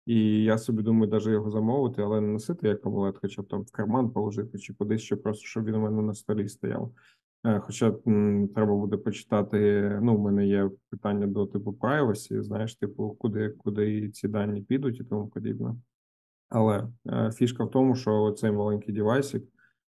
[0.08, 3.62] і я собі думаю, навіть його замовити, але не носити як амулет, хоча б там
[3.62, 6.92] в карман положити чи кудись ще просто, щоб він у мене на столі стояв.
[7.46, 7.92] Е, Хоча
[8.56, 9.92] треба буде почитати.
[10.02, 15.00] Ну, в мене є питання до типу privacy, знаєш, типу, куди, куди ці дані підуть
[15.00, 15.76] і тому подібне.
[16.50, 19.44] Але е, фішка в тому, що цей маленький девайсик,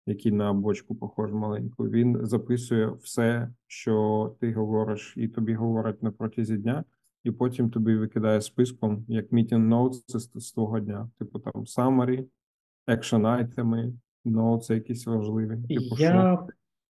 [0.06, 6.10] який на бочку похож маленьку, він записує все, що ти говориш, і тобі говорять на
[6.10, 6.84] протязі дня,
[7.24, 11.08] і потім тобі викидає списком як meeting notes з, твого дня.
[11.18, 12.24] Типу там summary,
[12.88, 13.92] action айтеми,
[14.26, 15.56] notes якісь важливі.
[15.68, 16.46] Типу, що Я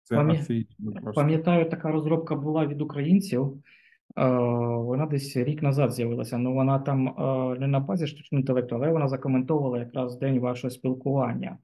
[0.03, 1.21] це пам'я- офігенно просто.
[1.21, 3.63] пам'ятаю, така розробка була від українців.
[4.17, 4.29] Е,
[4.77, 6.37] Вона десь рік назад з'явилася.
[6.37, 10.71] Ну вона там е, не на базі штучного інтелекту, але вона закоментовувала якраз день вашого
[10.71, 11.57] спілкування.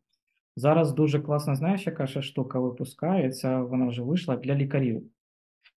[0.55, 5.03] Зараз дуже класна, знаєш, яка ще штука випускається, вона вже вийшла для лікарів.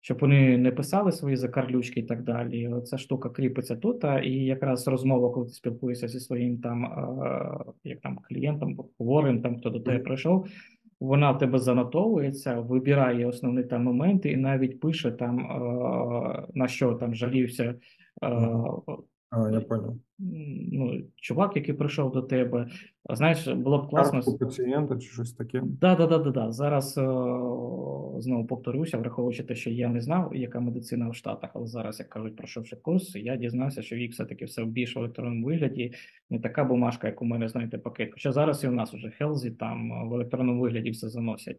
[0.08, 2.70] Щоб вони не писали свої закарлючки і так далі.
[2.84, 6.86] Ця штука кріпиться тут, і якраз розмова, коли ти спілкуєшся зі своїм там,
[7.84, 10.46] як там клієнтом, хворим, там хто до тебе прийшов,
[11.00, 15.36] вона в тебе занотовується, вибирає основні там моменти і навіть пише там,
[16.54, 17.74] на що там жалівся.
[19.30, 19.98] А, я понял.
[20.18, 22.68] ну, чувак, який прийшов до тебе.
[23.10, 24.12] Знаєш, було б класно.
[24.12, 25.62] Картку пацієнта чи щось таке.
[25.64, 26.52] Да, да, да, да, да.
[26.52, 27.02] Зараз е,
[28.20, 32.08] знову повторюся, враховуючи те, що я не знав, яка медицина в Штатах, але зараз, як
[32.08, 35.92] кажуть, пройшовши курс, я дізнався, що їх все-таки все в більш в електронному вигляді,
[36.30, 38.10] не така бумажка, як у мене, знаєте, пакет.
[38.12, 41.58] Хоча зараз і у нас уже Хелзі там е, в електронному вигляді все заносять.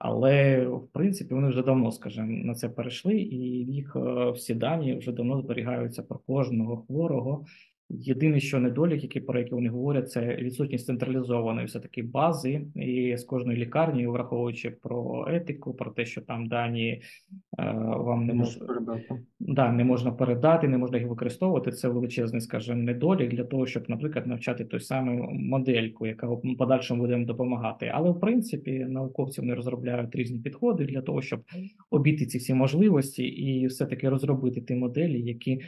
[0.00, 4.94] Але в принципі вони вже давно, скажімо, на це перейшли, і їх е, всі дані
[4.94, 7.44] вже давно зберігаються про кожного хворого.
[7.92, 13.16] Єдине, що недолік, який про який вони говорять, це відсутність централізованої все таки бази, і
[13.16, 17.02] з кожної лікарні, враховуючи про етику, про те, що там дані
[17.58, 19.22] е, вам не можу передати.
[19.40, 21.72] Да, не можна передати, не можна їх використовувати.
[21.72, 27.02] Це величезний, скажімо, недолік для того, щоб, наприклад, навчати той самий модельку, яка в подальшому
[27.02, 27.90] буде допомагати.
[27.94, 31.40] Але в принципі науковці вони розробляють різні підходи для того, щоб
[31.90, 35.60] обійти ці всі можливості і все-таки розробити ті моделі, які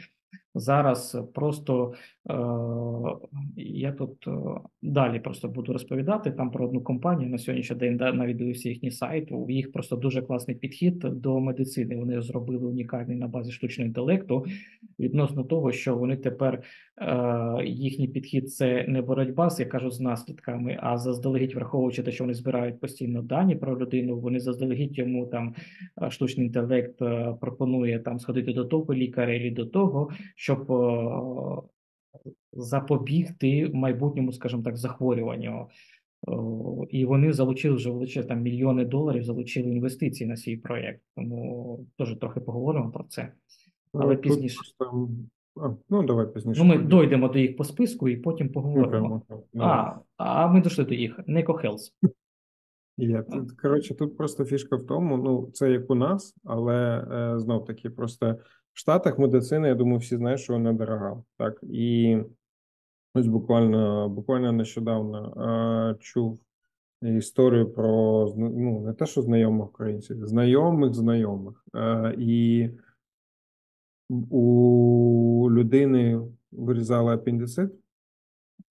[0.55, 1.93] зараз просто
[3.55, 4.31] я тут е,
[4.81, 7.97] далі просто буду розповідати там про одну компанію на сьогоднішній день,
[8.33, 9.31] дивився їхній сайт.
[9.31, 11.95] У їх просто дуже класний підхід до медицини.
[11.95, 14.45] Вони зробили унікальний на базі штучного інтелекту
[14.99, 16.63] відносно того, що вони тепер
[16.97, 22.23] е, їхній підхід це не боротьба як кажуть з наслідками, а заздалегідь враховуючи те, що
[22.23, 24.19] вони збирають постійно дані про людину.
[24.19, 25.55] Вони заздалегідь йому там
[26.01, 30.71] е, штучний інтелект е, пропонує там сходити до того лікаря і до того, щоб
[32.15, 35.67] е, запобігти майбутньому, скажімо так, захворюванню.
[36.89, 41.01] І вони залучили вже величезні там мільйони доларів, залучили інвестиції на свій проєкт.
[41.15, 43.31] Тому теж трохи поговоримо про це.
[43.93, 44.59] Але Тут пізніше.
[44.77, 45.09] просто-
[45.89, 46.61] ну, давай пізніше.
[46.63, 46.87] Ну, ми тоді.
[46.87, 49.21] дойдемо до їх по списку і потім поговоримо.
[49.29, 51.19] Ну, А, а ми дійшли до їх.
[51.27, 51.91] Неко Health.
[52.97, 53.23] Є.
[53.23, 57.65] Тут, коротше, тут просто фішка в тому, ну, це як у нас, але е, знов
[57.65, 58.35] таки, просто
[58.73, 61.23] в Штатах медицина, я думаю, всі знають, що вона дорога.
[61.37, 62.17] Так, і
[63.13, 65.33] ось буквально, буквально нещодавно
[65.97, 66.39] е, чув
[67.01, 71.65] історію про ну, не те, що знайомих українців, знайомих знайомих.
[71.75, 72.69] Е, і
[74.29, 76.21] у людини
[76.51, 77.71] вирізали апендицит,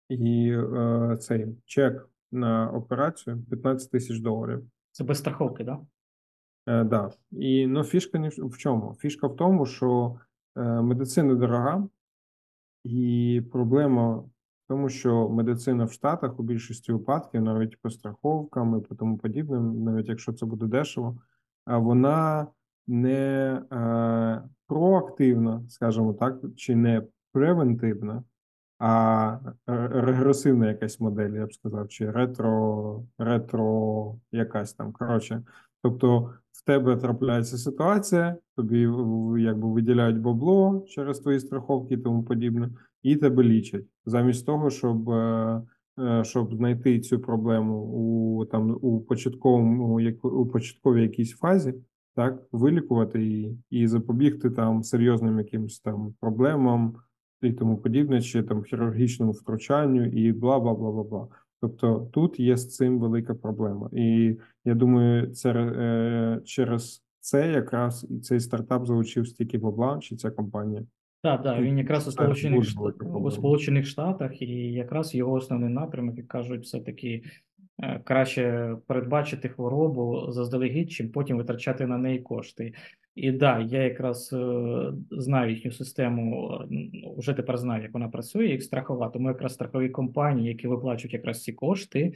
[0.09, 4.63] і е, цей чек на операцію 15 тисяч доларів.
[4.91, 5.79] Це без страховки, да?
[6.67, 7.11] Е, да.
[7.31, 8.95] І ну, фішка не в чому?
[8.99, 10.15] Фішка в тому, що
[10.55, 11.87] е, медицина дорога,
[12.83, 14.29] і проблема в
[14.67, 19.83] тому, що медицина в Штатах у більшості випадків, навіть по страховкам і по тому подібним,
[19.83, 21.17] навіть якщо це буде дешево,
[21.65, 22.47] а вона
[22.87, 28.23] не е, проактивна, скажімо так, чи не превентивна,
[28.79, 29.37] а
[29.67, 34.91] ре- регресивна якась модель, я б сказав, чи ретро, ретро якась там.
[34.91, 35.43] Коротше,
[35.81, 36.33] тобто
[36.65, 38.79] тебе трапляється ситуація, тобі
[39.43, 42.69] якби виділяють бабло через твої страховки і тому подібне,
[43.03, 43.85] і тебе лічать.
[44.05, 45.61] Замість того, щоб, е,
[45.99, 51.73] е, щоб знайти цю проблему у там у початковому у початковій якійсь фазі,
[52.15, 56.95] так, вилікувати її і запобігти там серйозним якимось там проблемам
[57.41, 61.27] і тому подібне, чи там хірургічному втручанню, і бла бла бла бла бла.
[61.63, 63.89] Тобто тут є з цим велика проблема.
[63.93, 70.15] І я думаю, це е, через це якраз і цей стартап залучив стільки бабла, чи
[70.15, 70.83] ця компанія.
[71.21, 72.65] Так, так, він якраз у Сполучених,
[73.15, 73.31] у.
[73.31, 77.23] Сполучених Штатах, і якраз його основний напрямок, як кажуть, все-таки
[77.83, 82.73] е, краще передбачити хворобу заздалегідь, чим потім витрачати на неї кошти.
[83.15, 88.09] І да, я якраз е, знаю їхню систему, е, ну, вже тепер знаю, як вона
[88.09, 89.09] працює, як страхова.
[89.09, 92.13] Тому якраз страхові компанії, які виплачують якраз ці кошти,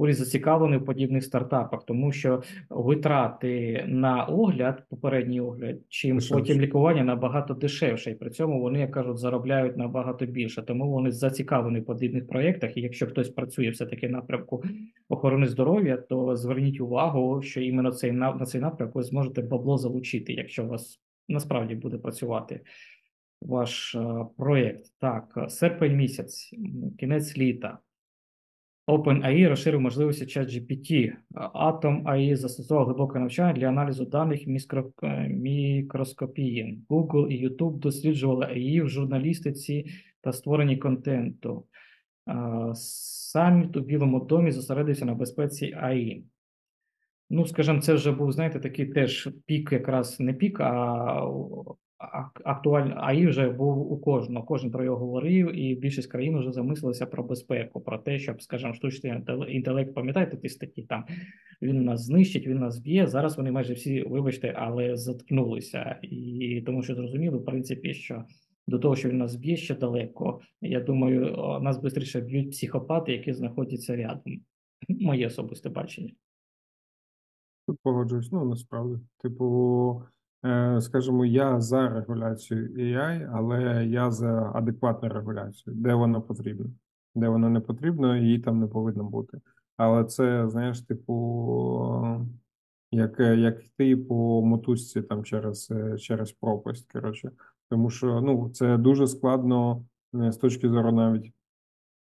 [0.00, 6.34] уряд зацікавлений в подібних стартапах, тому що витрати на огляд, попередній огляд, чим Дешевше.
[6.34, 10.62] потім лікування набагато дешевше, і при цьому вони, як кажуть, заробляють набагато більше.
[10.62, 12.76] Тому вони зацікавлені в подібних проєктах.
[12.76, 14.64] І якщо хтось працює все таки напрямку
[15.08, 20.32] охорони здоров'я, то зверніть увагу, що іменно цей на цей напрямок ви зможете бабло залучити,
[20.32, 22.60] якщо у вас насправді буде працювати
[23.42, 24.84] ваш е, проєкт.
[25.00, 26.50] Так, серпень місяць,
[26.98, 27.78] кінець літа.
[28.90, 31.12] OpenAI розширив можливості ChatGPT.
[31.54, 34.92] Atom AI застосовував глибоке навчання для аналізу даних міскро...
[35.02, 36.80] е, мікроскопії.
[36.88, 39.86] Google і YouTube досліджували AI в журналістиці
[40.20, 41.64] та створенні контенту.
[42.28, 42.34] Е,
[42.74, 46.22] Саміт у Білому домі зосередився на безпеці AI.
[47.30, 51.24] Ну, скажімо, це вже був, знаєте, такий теж пік, якраз не пік, а
[52.00, 54.46] ак- актуальний АІ вже був у кожного.
[54.46, 58.74] Кожен про його говорив, і більшість країн вже замислилися про безпеку, про те, щоб, скажімо,
[58.74, 59.12] штучний
[59.48, 61.04] інтелект, пам'ятаєте ті статті там,
[61.62, 63.06] він нас знищить, він нас б'є.
[63.06, 65.98] Зараз вони майже всі, вибачте, але заткнулися.
[66.02, 68.24] І тому що зрозуміли, в принципі, що
[68.66, 70.40] до того, що він нас б'є ще далеко.
[70.60, 74.40] Я думаю, нас швидше б'ють психопати, які знаходяться рядом.
[74.88, 76.12] Моє особисте бачення.
[77.82, 78.32] Погоджуюсь.
[78.32, 79.02] Ну, насправді.
[79.22, 80.02] Типу,
[80.80, 86.66] скажімо, я за регуляцію AI, але я за адекватну регуляцію, де вона потрібна.
[87.14, 89.40] Де вона не потрібна, її там не повинно бути.
[89.76, 92.26] Але це, знаєш, типу,
[92.90, 96.92] як, як йти по мотузці там через, е, через пропасть.
[96.92, 97.30] Коротше.
[97.70, 99.84] Тому що ну, це дуже складно
[100.14, 101.32] е, з точки зору навіть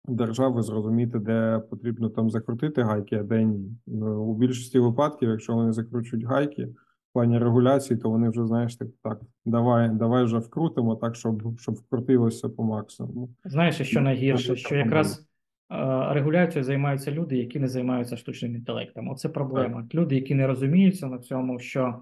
[0.08, 3.72] держави зрозуміти, де потрібно там закрутити гайки, а де ні.
[3.88, 6.70] Ну, У більшості випадків, якщо вони закручують гайки
[7.18, 11.76] плані регуляції, то вони вже знаєш так, так давай, давай вже вкрутимо так, щоб, щоб
[11.76, 13.30] вкрутилося по максимуму.
[13.46, 15.28] Знаєш, що Ну, найгірше, що якраз
[15.72, 19.10] е, регуляцією займаються люди, які не займаються штучним інтелектом.
[19.10, 19.88] Оце проблема.
[19.94, 21.96] Люди, які не розуміються на цьому, що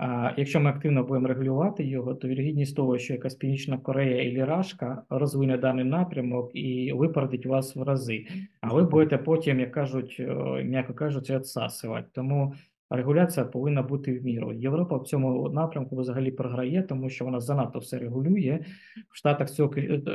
[0.00, 4.44] е, якщо ми активно будемо регулювати його, то вірогідність того, що якась Північна Корея і
[4.44, 8.26] Рашка розвине даний напрямок і випередить вас в рази.
[8.60, 12.08] А ви будете потім, як кажуть, е, м'яко кажучи, відсасувати.
[12.12, 12.54] Тому
[12.96, 14.52] регуляція повинна бути в міру.
[14.52, 18.64] Європа в цьому напрямку взагалі програє, тому що вона занадто все регулює.
[19.10, 19.74] В Штатах цього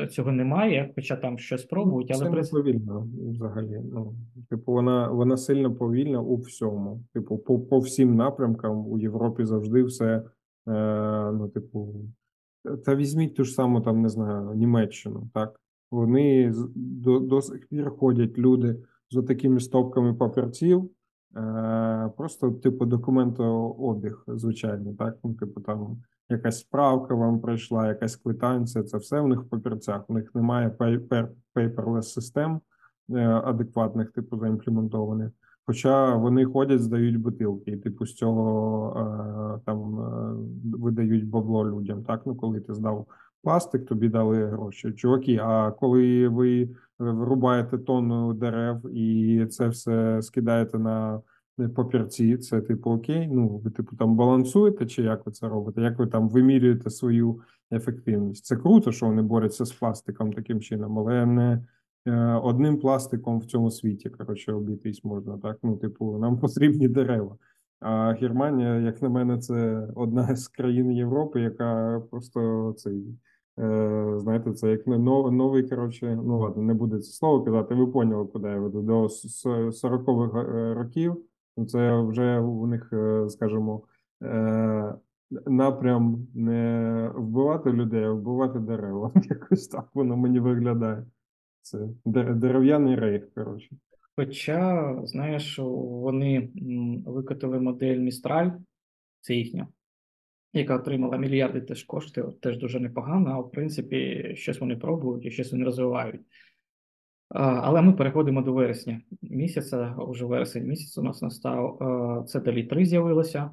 [0.10, 3.82] цього немає, хоча там щось пробують, але принципі, повільно взагалі.
[3.94, 4.14] Ну,
[4.50, 7.04] типу, вона, вона сильно повільна у всьому.
[7.14, 10.24] Типу, по, по всім напрямкам у Європі завжди все.
[10.68, 11.96] Е, ну, типу,
[12.86, 15.60] та візьміть ту ж саму, там, не знаю, Німеччину, так?
[15.92, 18.76] Вони до, до сих пір ходять люди
[19.12, 20.90] з такими стопками папірців, е,
[22.18, 25.18] просто, типу, документообіг, звичайно, так?
[25.24, 25.98] Ну, типу, там
[26.30, 30.10] якась справка вам прийшла, якась квитанція, це все в них в папірцях.
[30.10, 30.70] У них немає
[31.56, 32.62] paperless систем
[33.10, 35.32] е, адекватних, типу, заімплементованих.
[35.66, 42.04] Хоча вони ходять, здають бутилки, і типу з цього е, там е, видають бабло людям.
[42.04, 43.08] Так, ну коли ти здав
[43.44, 44.92] пластик, тобі дали гроші.
[44.92, 46.70] Чуваки, а коли ви
[47.00, 51.22] вирубаєте тонну дерев і це все скидаєте на
[51.68, 53.28] папірці, це типу окей.
[53.32, 55.82] Ну ви типу там балансуєте, чи як ви це робите?
[55.82, 58.46] Як ви там вимірюєте свою ефективність?
[58.46, 61.66] Це круто, що вони борються з пластиком таким чином, але не
[62.06, 65.38] е, одним пластиком в цьому світі, коротше, обійтись можна.
[65.38, 67.38] Так, ну, типу, нам потрібні дерева.
[67.80, 73.04] А Германія, як на мене, це одна з країн Європи, яка просто цей.
[73.60, 77.76] Е, Знаєте, це як новий, коротше, ну ладно, не буде це слово казати.
[77.76, 78.82] Ви поняли, куди я веду.
[78.82, 81.24] До 40-х е, років.
[81.58, 83.84] Ну, це вже у них, е, скажімо,
[85.46, 89.12] напрям не вбивати людей, а вбивати дерева.
[89.30, 91.06] Якось так воно мені виглядає.
[91.62, 93.70] Це дерев'яний рейх, коротше.
[94.16, 96.50] Хоча, знаєш, вони
[97.06, 98.50] викотили модель Містраль,
[99.22, 99.68] це їхня,
[100.54, 103.32] яка отримала мільярди теж коштів, теж дуже непогано.
[103.32, 106.22] А в принципі, щось вони пробують і щось вони розвивають.
[107.30, 111.78] Але ми переходимо до вересня місяця, уже вересень місяць у нас настав.
[112.28, 113.52] Це Далі 3 з'явилося.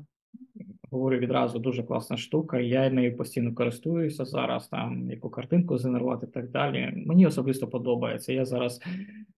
[0.91, 2.59] Говорю відразу, дуже класна штука.
[2.59, 6.93] Я нею постійно користуюся зараз, там яку картинку згенерувати і так далі.
[7.07, 8.33] Мені особисто подобається.
[8.33, 8.81] Я зараз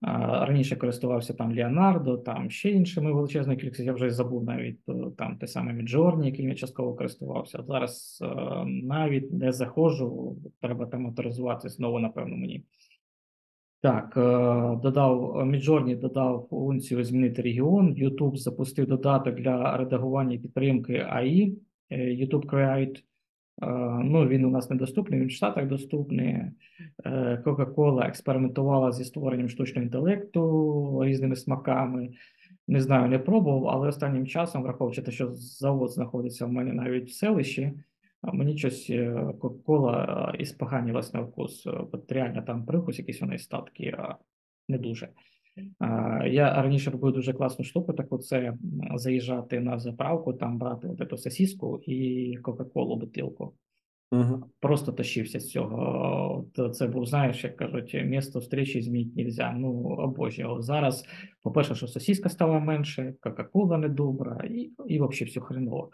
[0.02, 3.84] раніше користувався там Леонардо, там ще іншими величезною кількістю.
[3.84, 7.62] Я вже забув навіть е, там те саме Midjourney, яким я частково користувався.
[7.62, 12.64] Зараз е, навіть не заходжу, треба там авторизувати знову, напевно, мені.
[13.80, 14.20] Так, е,
[14.82, 17.94] додав Midjourney додав функцію змінити регіон.
[17.94, 21.56] YouTube запустив додаток для редагування і підтримки AI,
[21.90, 23.02] YouTube Create.
[23.62, 23.66] Е,
[24.04, 26.26] Ну, він у нас недоступний, він в Штатах доступний.
[27.04, 32.10] Е, Coca-Cola експериментувала зі створенням штучного інтелекту різними смаками.
[32.68, 37.08] Не знаю, не пробував, але останнім часом, враховуючи те, що завод знаходиться в мене навіть
[37.08, 37.72] в селищі,
[38.22, 41.66] мені щось е, Кока-Кола е, іспоганілась на вкус.
[41.66, 44.14] Е, От реально там привкус якийсь у неї статки, а
[44.68, 45.08] не дуже.
[46.26, 48.54] Я раніше робив дуже класну штуку, так оце
[48.94, 53.54] заїжджати на заправку, там брати от эту сосиску і Кока-Колу бутилку.
[54.12, 54.42] Угу.
[54.60, 56.44] Просто тащився з цього.
[56.74, 59.56] Це був, знаєш, як кажуть, місто встречі змінити нельзя.
[59.58, 60.62] Ну, обожнював.
[60.62, 61.04] Зараз,
[61.42, 65.90] по-перше, що сосиска стала менше, Кока-Кола недобра, і, і взагалі все хреново.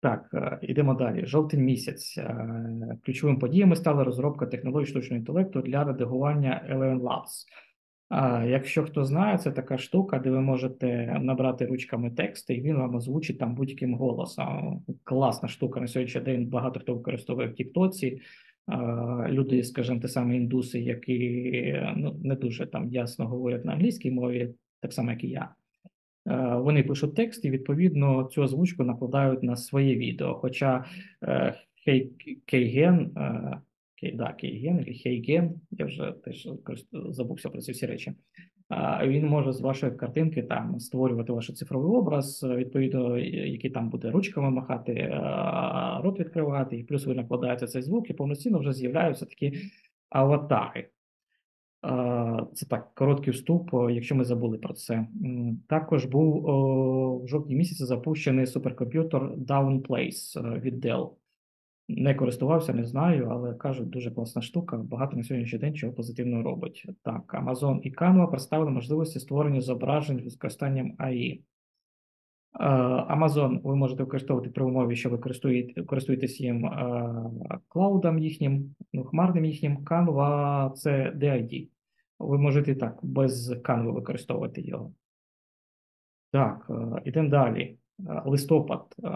[0.00, 1.26] Так, е, йдемо далі.
[1.26, 2.18] Жовтень місяць.
[2.18, 7.46] Е, Ключовими подіями стала розробка технологій штучного інтелекту для редагування Eleven Labs.
[8.48, 12.94] Якщо хто знає, це така штука, де ви можете набрати ручками тексти, і він вам
[12.94, 14.82] озвучить там будь-яким голосом.
[15.04, 16.46] Класна штука на сьогоднішній день.
[16.46, 18.20] Багато хто використовує в Тіктоці.
[18.72, 18.76] Е,
[19.28, 24.54] Люди, скажімо, те саме індуси, які ну, не дуже там ясно говорять на англійській мові,
[24.80, 25.54] так само, як і я.
[26.26, 30.34] Е, Вони пишуть текст і відповідно цю озвучку накладають на своє відео.
[30.34, 30.84] Хоча
[31.22, 31.54] е,
[32.46, 33.12] Кейген,
[34.02, 36.48] е, да, Кейген Хейген, я вже теж
[36.92, 38.12] забувся про ці всі речі.
[39.04, 44.50] Він може з вашої картинки там створювати ваш цифровий образ, відповідно, який там буде ручками
[44.50, 45.20] махати,
[46.02, 49.52] рот відкривати, і плюс ви накладаєте цей звук, і повноцінно вже з'являються такі
[50.10, 50.88] аватари.
[51.84, 55.06] Е, Це так, короткий вступ, якщо ми забули про це.
[55.68, 56.42] Також був
[57.24, 61.10] в жовтні місяці запущений суперкомп'ютер Downplace е, від Dell.
[61.88, 64.76] Не користувався, не знаю, але кажуть, дуже класна штука.
[64.76, 66.86] Багато на сьогоднішній день чого позитивного робить.
[67.02, 70.96] Так, Amazon і Canva представили можливості створення зображень з використанням.
[72.60, 72.64] Е,
[73.16, 77.14] Amazon ви можете використовувати при умові, що ви користуєте, користуєтесь їм е,
[77.68, 78.74] клаудом їхнім,
[79.10, 79.78] хмарним їхнім.
[79.78, 81.68] Canva– це DID.
[82.18, 84.92] Ви можете і так без Canva використовувати його.
[86.32, 87.78] Так, е, ідемо далі.
[88.08, 88.94] Е, Листопад.
[89.04, 89.10] Е,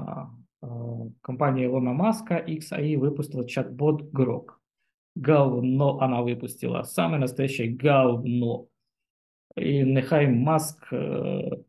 [1.22, 4.44] Компанія Ілона Маска XAI випустила чат-бот Grok.
[5.16, 6.84] Говно она выпустила.
[6.84, 8.64] Самое настоящее говно.
[9.56, 10.90] І нехай Маск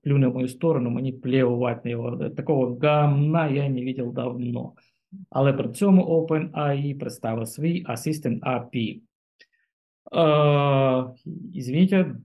[0.04, 2.30] плюне в мою сторону, мені плювати на його.
[2.30, 4.74] Такого гамна я не видел давно.
[5.30, 9.02] Але при цьому OpenAI представив свій Assistant API.
[10.14, 11.14] Е,
[11.56, 12.16] Извините,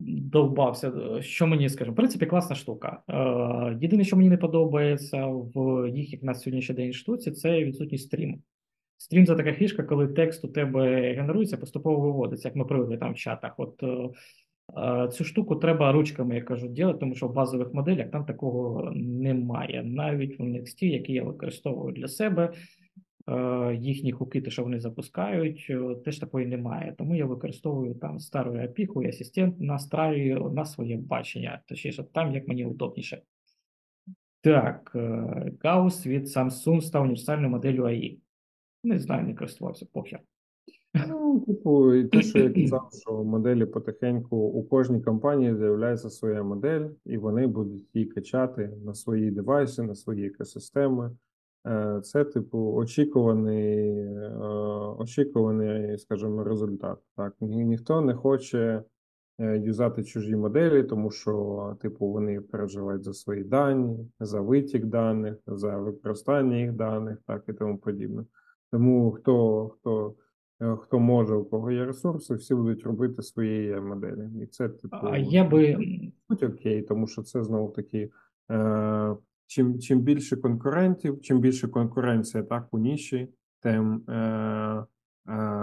[0.00, 0.92] довбався.
[1.20, 1.92] Що мені скажемо?
[1.92, 3.02] В принципі, класна штука.
[3.08, 8.04] Е, Єдине, що мені не подобається в їх, як на сьогоднішній день штуці, це відсутність
[8.04, 8.38] стріму.
[9.00, 13.12] Стрім це така фішка, коли текст у тебе генерується, поступово виводиться, як ми привикли там
[13.12, 13.54] в чатах.
[13.56, 14.08] От е, е,
[15.12, 19.82] цю штуку треба ручками, як кажуть, робити, тому що в базових моделях там такого немає.
[19.84, 22.52] Навіть в Next, який я використовую для себе,
[23.28, 26.94] е, їхні хуки, те, що вони запускають, е, теж такої немає.
[26.98, 32.48] Тому я використовую там стару API, і асистент настраюю на своє бачення, точніше, там як
[32.48, 33.22] мені удобніше.
[34.40, 34.98] Так, е,
[35.64, 38.18] Gauss від Samsung став універсальною моделлю AI.
[38.84, 40.20] Не знаю, не користувався, похер.
[41.08, 46.42] Ну, типу, і те, що я казав, що моделі потихеньку у кожній компанії з'являється своя
[46.42, 51.10] модель, і вони будуть її качати на свої девайси, на свої екосистеми.
[51.66, 54.28] Е, Це, типу, очікуваний, е,
[54.98, 56.98] очікуваний, скажімо, результат.
[57.16, 58.82] Так, ніхто не хоче
[59.38, 65.36] е, юзати чужі моделі, тому що, типу, вони переживають за свої дані, за витік даних,
[65.46, 68.24] за використання їх даних, так і тому подібне.
[68.70, 70.14] Тому хто, хто,
[70.80, 74.42] хто може, у кого є ресурси, всі будуть робити свої моделі.
[74.42, 75.76] І це, типу, А я би
[76.28, 78.10] суть окей, тому що це знову таки.
[78.50, 79.16] Е,
[79.48, 83.28] чим, чим більше конкурентів, чим більше конкуренція так у ніші,
[83.60, 84.84] тим е, е,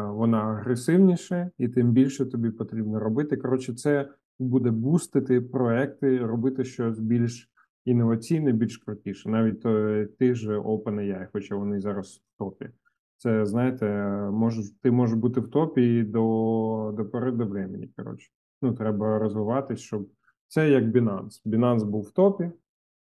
[0.06, 3.38] вона агресивніше, і тим більше тобі потрібно робити.
[3.38, 7.50] Коротше, це буде бустити проекти, робити щось більш
[7.86, 9.30] інноваційне, більш крутіше.
[9.30, 12.70] Навіть е, тих же OpenAI, хоча вони зараз в топі.
[13.18, 13.86] Це знаєте,
[14.32, 17.90] можеш, ти можеш бути в топі до, до пори до времени.
[17.98, 20.08] Коротше, ну треба розвиватись, щоб
[20.48, 21.42] це як Binance.
[21.46, 22.52] Binance був в топі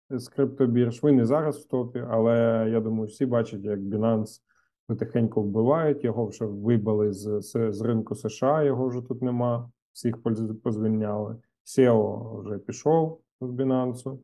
[0.09, 1.03] з криптобірж.
[1.03, 4.41] Він і зараз в топі, але я думаю, всі бачать, як Binance
[4.87, 6.03] потихеньку вбивають.
[6.03, 7.41] Його вже вибили з,
[7.71, 8.63] з, ринку США.
[8.63, 9.69] Його вже тут нема.
[9.93, 10.17] Всіх
[10.63, 11.35] позвільняли.
[11.65, 14.17] SEO вже пішов з Binance.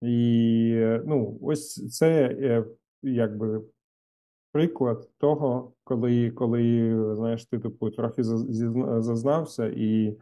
[0.00, 2.64] І ну, ось це е,
[3.02, 3.62] якби
[4.52, 10.16] приклад того, коли, коли знаєш, ти типу трохи зазнався і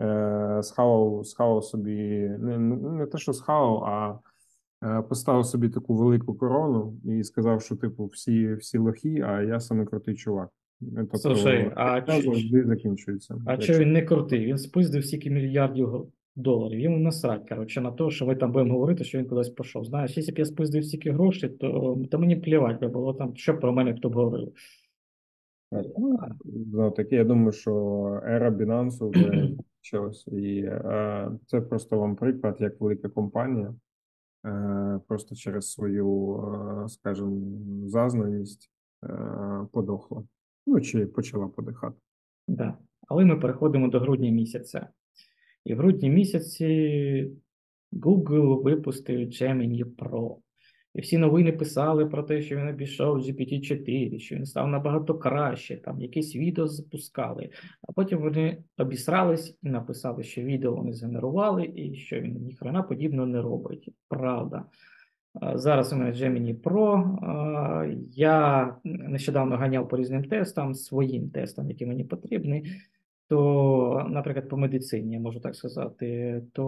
[0.00, 1.98] е, схавав, схавав собі
[2.38, 4.18] не, не те, що схавав, а
[4.98, 9.60] е, поставив собі таку велику корону і сказав, що типу всі, всі лохи, а я
[9.60, 10.48] саме крутий чувак.
[10.96, 13.36] Тобто, Слушай, а чи- завжди закінчується.
[13.46, 14.46] А що він не крутий?
[14.46, 16.06] Він спиздив стільки мільярдів
[16.36, 16.80] доларів.
[16.80, 19.84] Йому насрать, коротше, на те, що ви там будемо говорити, що він кудись пішов.
[19.84, 23.58] Знаєш, якщо б я спиздив стільки грошей, то, то мені плівать би було там, що
[23.58, 24.52] про мене хто б говорив.
[26.72, 27.72] Ну, таке, я думаю, що
[28.24, 29.48] ера Binance вже
[29.80, 30.26] почалась.
[30.26, 33.74] І е, це просто вам приклад, як велика компанія
[34.46, 36.36] е, просто через свою,
[36.84, 37.40] е, скажімо,
[37.86, 38.70] зазнаність
[39.04, 39.08] е,
[39.72, 40.22] подохла.
[40.66, 41.96] Ну, чи почала подихати.
[42.48, 42.78] Да.
[43.08, 44.88] Але ми переходимо до грудня місяця.
[45.64, 47.30] І в грудні місяці
[47.92, 50.36] Google випустив Gemini Pro.
[50.94, 55.76] І всі новини писали про те, що він обійшов GPT-4, що він став набагато краще,
[55.76, 57.50] там якісь відео запускали.
[57.88, 63.26] А потім вони обісрались і написали, що відео вони згенерували і що він ніхрена подібно
[63.26, 63.88] не робить.
[64.08, 64.64] Правда.
[65.54, 67.96] Зараз у мене Gemini Pro.
[68.10, 72.64] Я нещодавно ганяв по різним тестам, своїм тестам, які мені потрібні.
[73.34, 76.62] То, наприклад, по медицині, я можу так сказати, то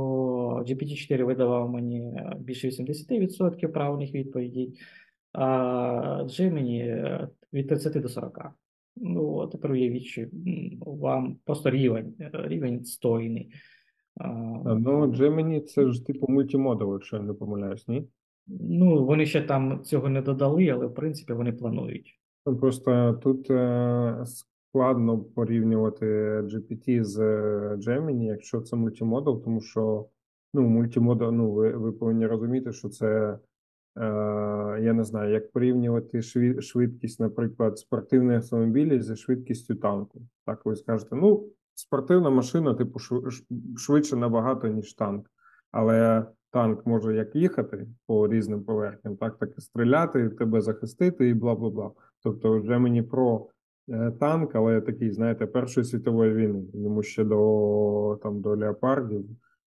[0.68, 4.78] GPT-4 видавав мені більше 80% правильних відповідей,
[5.32, 5.44] а
[6.24, 8.50] Gemini е, від 30 до 40.
[8.96, 10.26] Ну, от тепер уявіть, що
[10.80, 13.50] вам просто рівень, е, рівень стойний.
[14.64, 18.08] Ну, Gemini це ж типу multimodal, якщо я не помиляюсь, ні?
[18.46, 22.20] Ну, вони ще там цього не додали, але в принципі вони планують.
[22.46, 24.24] Ну, Просто тут е,
[24.68, 26.06] складно порівнювати
[26.40, 30.06] GPT з е, Gemini, якщо це multimodal, тому що
[30.54, 33.38] ну, multimodal, ну, ви, ви повинні розуміти, що це,
[33.96, 34.04] е,
[34.82, 36.22] я не знаю, як порівнювати
[36.60, 40.22] швидкість, наприклад, спортивних автомобілів зі швидкістю танку.
[40.46, 41.44] Так ви скажете, ну,
[41.74, 45.30] спортивна машина, типу, шв- шв- швидше набагато, ніж танк.
[45.70, 51.34] Але танк може як їхати по різним поверхням, так, так і стріляти, тебе захистити і
[51.34, 51.90] бла бла бла.
[52.22, 53.46] Тобто, вже мені про
[54.20, 56.64] танк, але такий, знаєте, Першої світової війни.
[56.74, 59.24] Йому ще до там до леопардів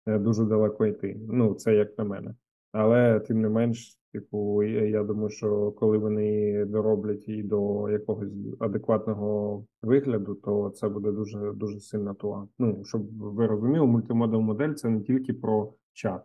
[0.06, 1.20] е, дуже далеко йти.
[1.28, 2.34] Ну, це як на мене.
[2.72, 9.64] Але тим не менш, типу, я думаю, що коли вони дороблять і до якогось адекватного
[9.82, 12.46] вигляду, то це буде дуже дуже сильна туа.
[12.58, 16.22] Ну, щоб ви розуміли, мультимодал модель це не тільки про чат,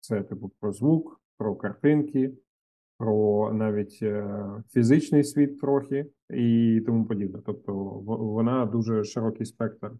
[0.00, 2.32] це типу про звук, про картинки,
[3.02, 4.26] про навіть е,
[4.70, 7.38] фізичний світ трохи і тому подібне.
[7.46, 7.74] Тобто
[8.06, 9.90] вона дуже широкий спектр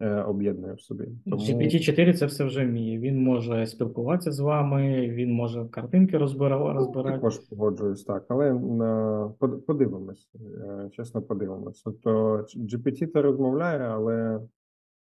[0.00, 1.04] е, об'єднує в собі.
[1.24, 1.42] Тому...
[1.42, 2.98] GPT-4 це все вже вміє.
[2.98, 7.14] Він може спілкуватися з вами, він може картинки розбира- розбирати.
[7.16, 11.82] Також погоджуюсь так, але на под- подивимось, е, чесно подивимось.
[11.82, 12.10] Тобто
[12.56, 14.40] GPT то розмовляє, але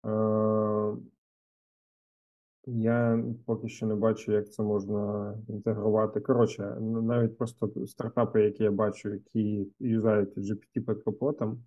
[0.07, 0.97] е,
[2.67, 6.21] я поки що не бачу, як це можна інтегрувати.
[6.21, 11.65] Коротше, навіть просто стартапи, які я бачу, які юзають GPT під капотом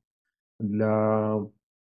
[0.59, 1.45] для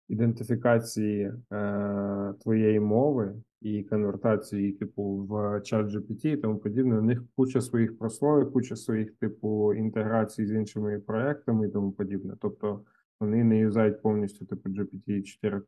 [0.09, 6.99] ідентифікації е, твоєї мови і конвертації, типу, в чат GPT і тому подібне.
[6.99, 12.35] У них куча своїх прослоїв, куча своїх, типу, інтеграцій з іншими проектами і тому подібне.
[12.41, 12.81] Тобто
[13.19, 15.61] вони не юзають повністю типу GPT-4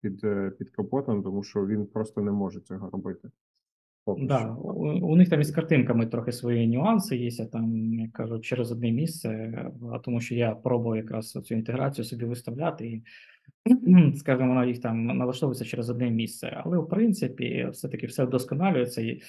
[0.00, 0.20] під,
[0.58, 3.30] під, е, капотом, тому що він просто не може цього робити.
[4.04, 4.54] Поки Да, що.
[4.54, 8.92] у, у них там із картинками трохи свої нюанси є, там, як кажу, через одне
[8.92, 13.02] місце, а тому що я пробував якраз цю інтеграцію собі виставляти, і,
[14.16, 16.62] скажімо, вона їх там налаштовується через одне місце.
[16.64, 19.00] Але в принципі, все-таки все вдосконалюється.
[19.00, 19.20] І,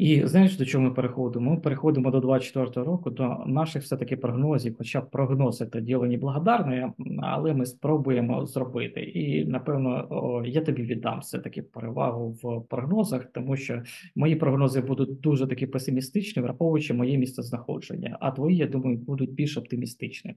[0.00, 1.50] і знаєш, до чого ми переходимо?
[1.50, 6.92] Ми переходимо до 24 року, до наших все-таки прогнозів, хоча прогноз це діло неблагодарне,
[7.22, 9.00] але ми спробуємо зробити.
[9.00, 13.82] І напевно, я тобі віддам все-таки перевагу в прогнозах, тому що
[14.16, 19.32] мої прогнози будуть дуже такі песимістичні, враховуючи моє місце знаходження, а твої, я думаю, будуть
[19.32, 20.34] більш оптимістичні.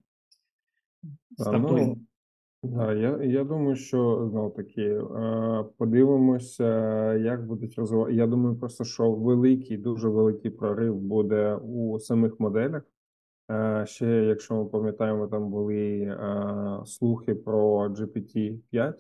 [1.38, 1.98] З тобою.
[2.64, 6.66] Да, я, я думаю, що знов таки е, подивимося,
[7.14, 8.14] як будуть розвивати.
[8.14, 12.84] Я думаю, просто що великий, дуже великий прорив буде у самих моделях.
[13.52, 18.94] Е, Ще, якщо ми пам'ятаємо, там були е, слухи про GPT-5.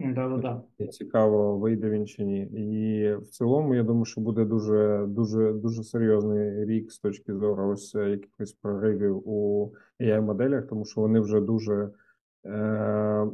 [0.00, 0.86] Да-да-да.
[0.88, 2.40] Цікаво, вийде він чи ні.
[2.42, 7.68] І в цілому, я думаю, що буде дуже дуже дуже серйозний рік з точки зору
[7.68, 11.90] ось якихось проривів у AI-моделях, тому що вони вже дуже,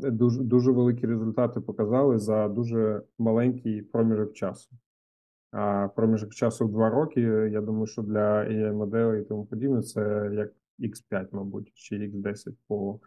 [0.03, 4.71] дуже, дуже великі результати показали за дуже маленький проміжок часу.
[5.51, 7.21] А проміжок часу в два роки,
[7.53, 13.01] я думаю, що для AI-моделей і тому подібне, це як X5, мабуть, чи X10 по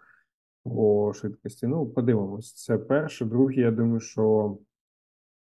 [0.64, 1.68] по швидкості.
[1.68, 2.54] Ну, подивимось.
[2.54, 3.26] Це перше.
[3.26, 4.58] Друге, я думаю, що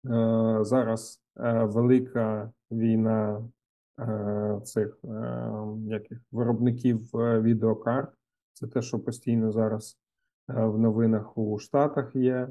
[0.07, 3.49] е, зараз е, велика війна
[4.01, 5.53] е, цих е,
[5.87, 8.11] яких виробників е, відеокарт.
[8.53, 10.06] Це те, що постійно зараз е,
[10.49, 12.49] в новинах у Штатах є.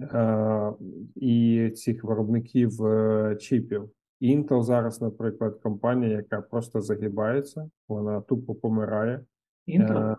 [0.00, 0.72] Е,
[1.14, 3.90] і цих виробників е, чіпів.
[4.22, 9.24] Intel зараз, наприклад, компанія, яка просто загибається, вона тупо помирає.
[9.68, 10.16] Е,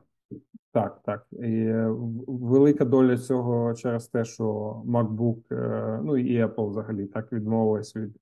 [0.71, 1.25] так, так.
[1.31, 1.87] І е,
[2.27, 4.45] велика доля цього через те, що
[4.85, 8.17] MacBook, е, ну і Apple взагалі так відмовились від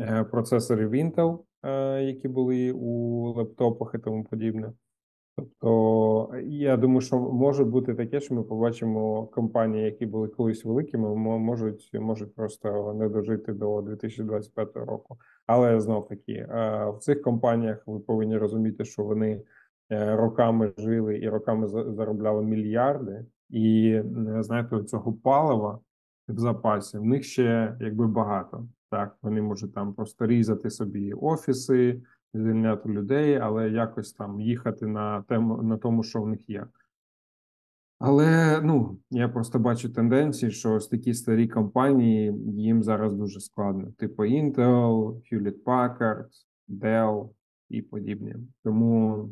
[0.00, 4.72] е, процесорів Intel, е, які були у лептопах і тому подібне.
[5.36, 11.14] Тобто, я думаю, що може бути таке, що ми побачимо компанії, які були колись великими,
[11.14, 15.16] мо- можуть, можуть просто не дожити до 2025 року.
[15.46, 16.46] Але знов таки, е,
[16.96, 19.42] в цих компаніях ви повинні розуміти, що вони
[19.92, 24.00] е, роками жили і роками за- заробляли мільярди, і
[24.40, 25.78] знаєте, цього палива
[26.28, 28.66] в запасі в них ще якби багато.
[28.90, 32.02] Так, вони можуть там просто різати собі офіси,
[32.34, 36.66] звільняти людей, але якось там їхати на тему на тому, що в них є.
[37.98, 43.92] Але ну я просто бачу тенденції, що ось такі старі компанії їм зараз дуже складно,
[43.98, 46.26] типу Intel, Hewlett Packard,
[46.68, 47.28] Dell
[47.68, 48.34] і подібні.
[48.64, 49.28] Тому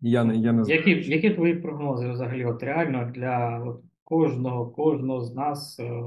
[0.00, 0.80] я не я не знаю.
[0.80, 6.02] Які, які твої прогнози взагалі от реально для от кожного, кожного з нас, е,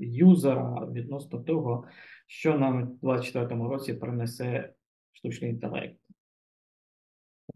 [0.00, 1.84] юзера, відносно того,
[2.26, 4.72] що нам у 2024 році принесе
[5.18, 5.96] штучний інтелект?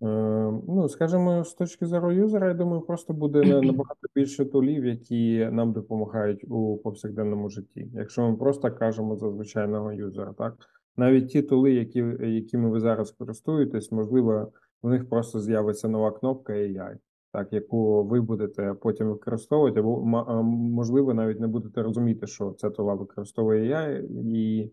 [0.03, 0.33] Е,
[0.69, 5.73] Ну, скажімо, з точки зору юзера, я думаю, просто буде набагато більше тулів, які нам
[5.73, 7.91] допомагають у повсякденному житті.
[7.95, 10.55] Якщо ми просто кажемо за звичайного юзера, так
[10.97, 14.53] навіть ті тули, які, якими ви зараз користуєтесь, можливо,
[14.83, 16.97] в них просто з'явиться нова кнопка AI,
[17.33, 22.71] так, яку ви будете потім використовувати, або а, можливо, навіть не будете розуміти, що ця
[22.71, 24.03] тула використовує AI,
[24.35, 24.71] і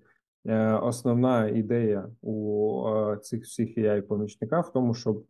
[0.82, 5.26] Основна ідея у е, цих всіх AI-помічниках в тому, щоб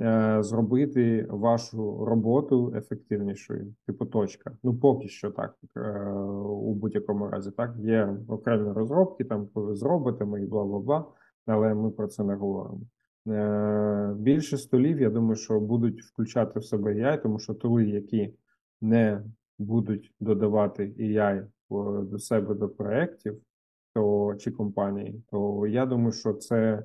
[0.00, 4.52] е, зробити вашу роботу ефективнішою, типу точка.
[4.62, 6.10] Ну, поки що так, е,
[6.42, 7.50] у будь-якому разі.
[7.50, 11.04] Так, є окремі розробки, там з роботами і бла бла бла,
[11.46, 12.80] але ми про це не говоримо.
[13.28, 18.34] Е, Більше столів, я думаю, що будуть включати в себе AI, тому що тули, які
[18.80, 19.22] не
[19.58, 21.46] будуть додавати AI
[22.02, 23.40] до себе до проєктів,
[23.94, 26.84] то чи компанії, то я думаю, що це,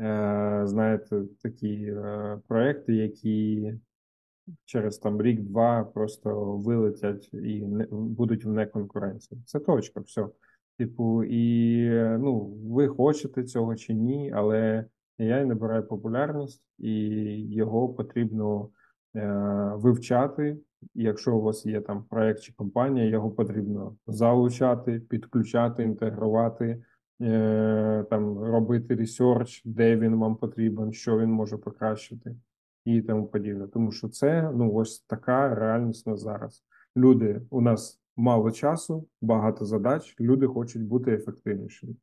[0.00, 3.74] е, знаєте, такі е, проекти, які
[4.64, 9.42] через там рік-два просто вилетять і не будуть в неконкуренції.
[9.46, 10.26] Це точка, все.
[10.78, 11.88] Типу, і
[12.18, 14.84] ну, ви хочете цього чи ні, але
[15.18, 16.92] AI набирає популярність, і
[17.52, 18.68] його потрібно
[19.16, 19.26] е,
[19.74, 20.56] вивчати.
[20.94, 26.82] Якщо у вас є там проект чи компанія, його потрібно залучати, підключати, інтегрувати,
[27.20, 32.36] е, там робити research, де він вам потрібен, що він може покращити,
[32.84, 33.66] і тому подібне.
[33.66, 36.64] Тому що це ну ось така реальність на зараз.
[36.96, 40.16] Люди у нас мало часу, багато задач.
[40.20, 41.94] Люди хочуть бути ефективнішими.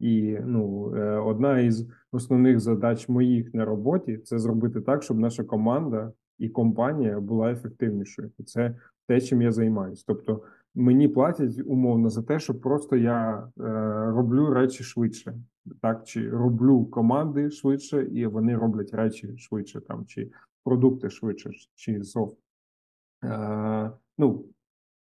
[0.00, 5.44] І ну, е, одна із основних задач моїх на роботі це зробити так, щоб наша
[5.44, 8.30] команда і компанія була ефективнішою.
[8.46, 8.74] Це
[9.06, 10.04] те, чим я займаюся.
[10.06, 10.42] Тобто
[10.74, 13.62] мені платять умовно за те, що просто я е,
[14.10, 15.34] роблю речі швидше,
[15.80, 20.30] так чи роблю команди швидше, і вони роблять речі швидше, там чи
[20.64, 22.36] продукти швидше, чи софт.
[23.24, 24.44] Е, ну,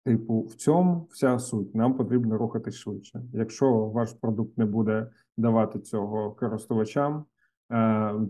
[0.06, 1.76] Типу, в цьому вся суть.
[1.76, 3.22] Нам потрібно рухатись швидше.
[3.34, 5.08] Якщо ваш продукт не буде
[5.38, 7.26] давати цього користувачам,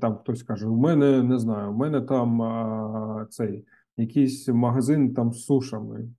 [0.01, 3.65] там хтось каже: у мене не знаю, у мене там е, цей
[3.97, 6.09] якийсь магазин там з сушами.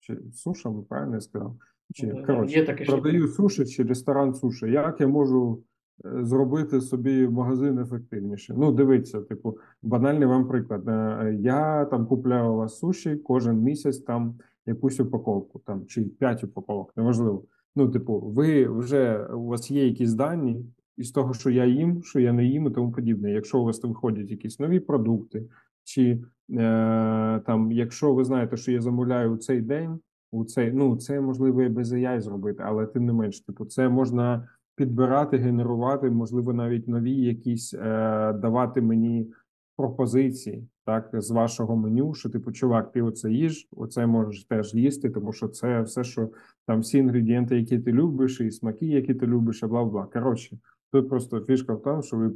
[0.00, 1.56] Чи з сушами, правильно я сказав?
[1.94, 4.66] Чи Е, коротше, таке, продаю суші чи ресторан суші.
[4.66, 5.62] Як я можу
[6.04, 8.54] е, зробити собі магазин ефективніше.
[8.56, 10.88] Ну, дивіться, типу, банальний вам приклад.
[10.88, 14.34] Е, Я там купляю у вас суші кожен місяць там
[14.66, 17.44] якусь упаковку, там чи 5 упаковок, неважливо.
[17.76, 20.64] Ну, типу, ви вже у вас є якісь дані
[20.96, 23.32] із того, що я їм, що я не їм і тому подібне.
[23.32, 25.44] Якщо у вас виходять якісь нові продукти,
[25.84, 26.10] чи
[26.50, 29.98] е, там, якщо ви знаєте, що я замовляю у цей день,
[30.30, 33.88] у цей, ну це можливо і без AI зробити, але тим не менш, типу, це
[33.88, 37.78] можна підбирати, генерувати, можливо, навіть нові якісь е,
[38.32, 39.26] давати мені
[39.76, 45.10] пропозиції, так, з вашого меню, що типу, чувак, ти оце їж, оце можеш теж їсти,
[45.10, 46.30] тому що це все, що
[46.66, 50.06] там всі інгредієнти, які ти любиш, і смаки, які ти любиш, і бла бла.
[50.12, 50.58] Коротше,
[50.92, 52.32] тут просто фішка в тому, що ви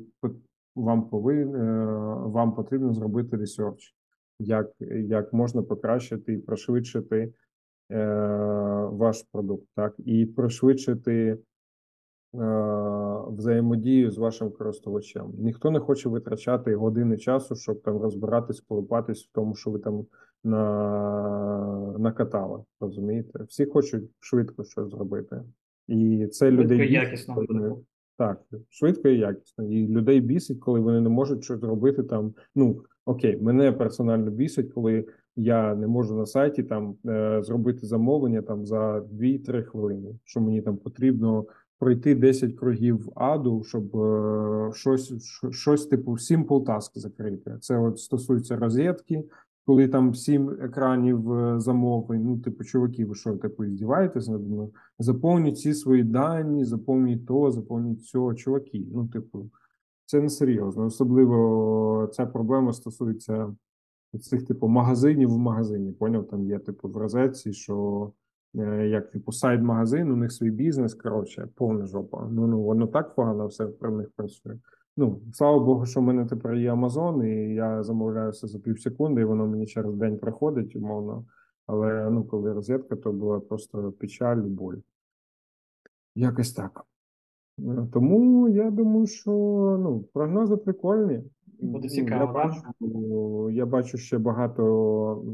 [0.74, 1.76] вам повинен,
[2.30, 3.94] вам потрібно зробити ресерч,
[4.38, 7.32] як, як можна покращити і пришвидшити
[7.90, 8.04] е,
[8.92, 11.38] ваш продукт, так, і пришвидшити
[12.34, 12.38] Е,
[13.28, 15.32] взаємодію з вашим користувачем.
[15.38, 20.06] Ніхто не хоче витрачати години часу, щоб там розбиратись, колупатись в тому, що ви там
[20.44, 21.94] на...
[21.98, 22.64] накатали.
[22.80, 23.44] Розумієте?
[23.48, 25.42] Всі хочуть швидко щось зробити.
[25.88, 27.46] І це Швидко людей якісно.
[28.20, 28.40] Так,
[28.70, 29.64] швидко і якісно.
[29.64, 32.34] І людей бісить, коли вони не можуть щось зробити там.
[32.54, 35.04] Ну окей, мене персонально бісить, коли
[35.36, 40.08] я не можу на сайті там е, зробити замовлення там за 2-3 хвилини.
[40.24, 41.46] Що мені там потрібно
[41.78, 45.12] пройти 10 кругів аду, щоб е, щось,
[45.50, 47.56] щось типу simple task закрити.
[47.60, 49.24] Це от стосується розетки,
[49.66, 52.24] коли там 7 екранів е, замовлень.
[52.24, 54.72] Ну, типу, чуваки, ви що, типу, здіваєтесь над мною?
[54.98, 58.86] Заповніть всі свої дані, заповніть то, заповніть цього, чуваки.
[58.92, 59.50] Ну, типу,
[60.06, 60.84] це не серйозно.
[60.84, 63.54] Особливо ця проблема стосується
[64.20, 65.92] цих, типу, магазинів в магазині.
[65.92, 68.12] Поняв, там є, типу, в розетці, що
[68.58, 72.28] е, як типу сайт магазин, у них свій бізнес, коротше, повна жопа.
[72.30, 74.58] Ну, ну воно так погано все про них працює.
[75.00, 78.80] Ну, слава Богу, що в мене тепер є Amazon, і я замовляю все за пів
[78.80, 81.24] секунди, і воно мені через день приходить, умовно.
[81.66, 84.76] Але ну, коли розетка, то була просто печаль і боль.
[86.14, 86.84] Якось так.
[87.58, 89.30] Е, Тому я думаю, що
[89.82, 91.22] ну, прогнози прикольні.
[91.60, 95.24] Буде Ну, цікаво, Я бачу, я бачу ще багато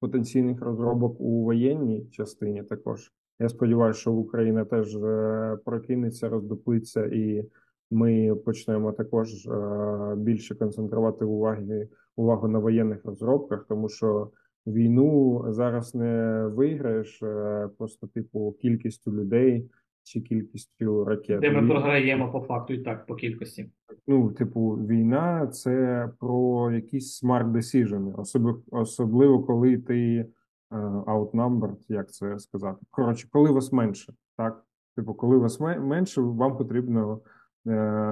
[0.00, 3.12] потенційних розробок у воєнній частині також.
[3.38, 7.44] Я сподіваюся, що Україна теж е, прокинеться, роздуплиться, і
[7.90, 14.30] ми почнемо також е, більше концентрувати уваги, увагу на воєнних розробках, тому що
[14.66, 19.70] війну зараз не виграєш е, просто типу кількістю людей
[20.02, 21.40] чи кількістю ракет.
[21.40, 23.70] Де ми програємо по факту і так, по кількості.
[24.06, 30.26] Ну, типу, війна це про якісь smart decision, особливо, особливо коли ти
[30.72, 30.76] е,
[31.06, 32.78] outnumbered, як це сказати.
[32.90, 34.64] Коротше, коли вас менше, так?
[34.96, 37.20] Типу, коли вас ме- менше, вам потрібно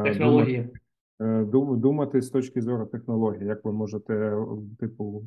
[0.05, 0.69] Технології.
[1.21, 4.47] Думати, думати з точки зору технології, як ви можете, е,
[4.79, 5.25] типу,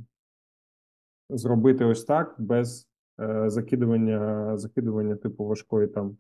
[1.30, 6.18] зробити ось так без е, закидування, закидування типу важкої там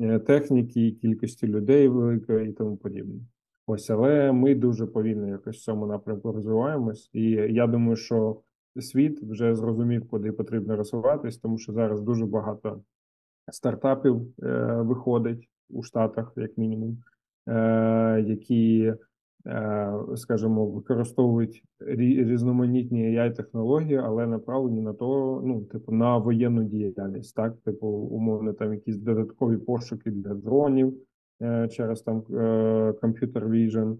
[0.00, 3.20] е, техніки, кількості людей великої і тому подібне.
[3.66, 8.40] Ось, але ми дуже повільно якось в цьому напрямку розвиваємось, і я думаю, що
[8.80, 12.82] світ вже зрозумів, куди потрібно розвиватись, тому що зараз дуже багато
[13.52, 17.09] стартапів е, виходить у Штатах, як мінімум, е,
[18.26, 18.94] які,
[19.46, 27.36] е, скажімо, використовують різноманітні ai технології, але направлені на то, ну, типу, на воєнну діяльність,
[27.36, 30.94] так, типу, умовно, там якісь додаткові пошуки для дронів
[31.42, 33.96] е, через там е, комп'ютер vision,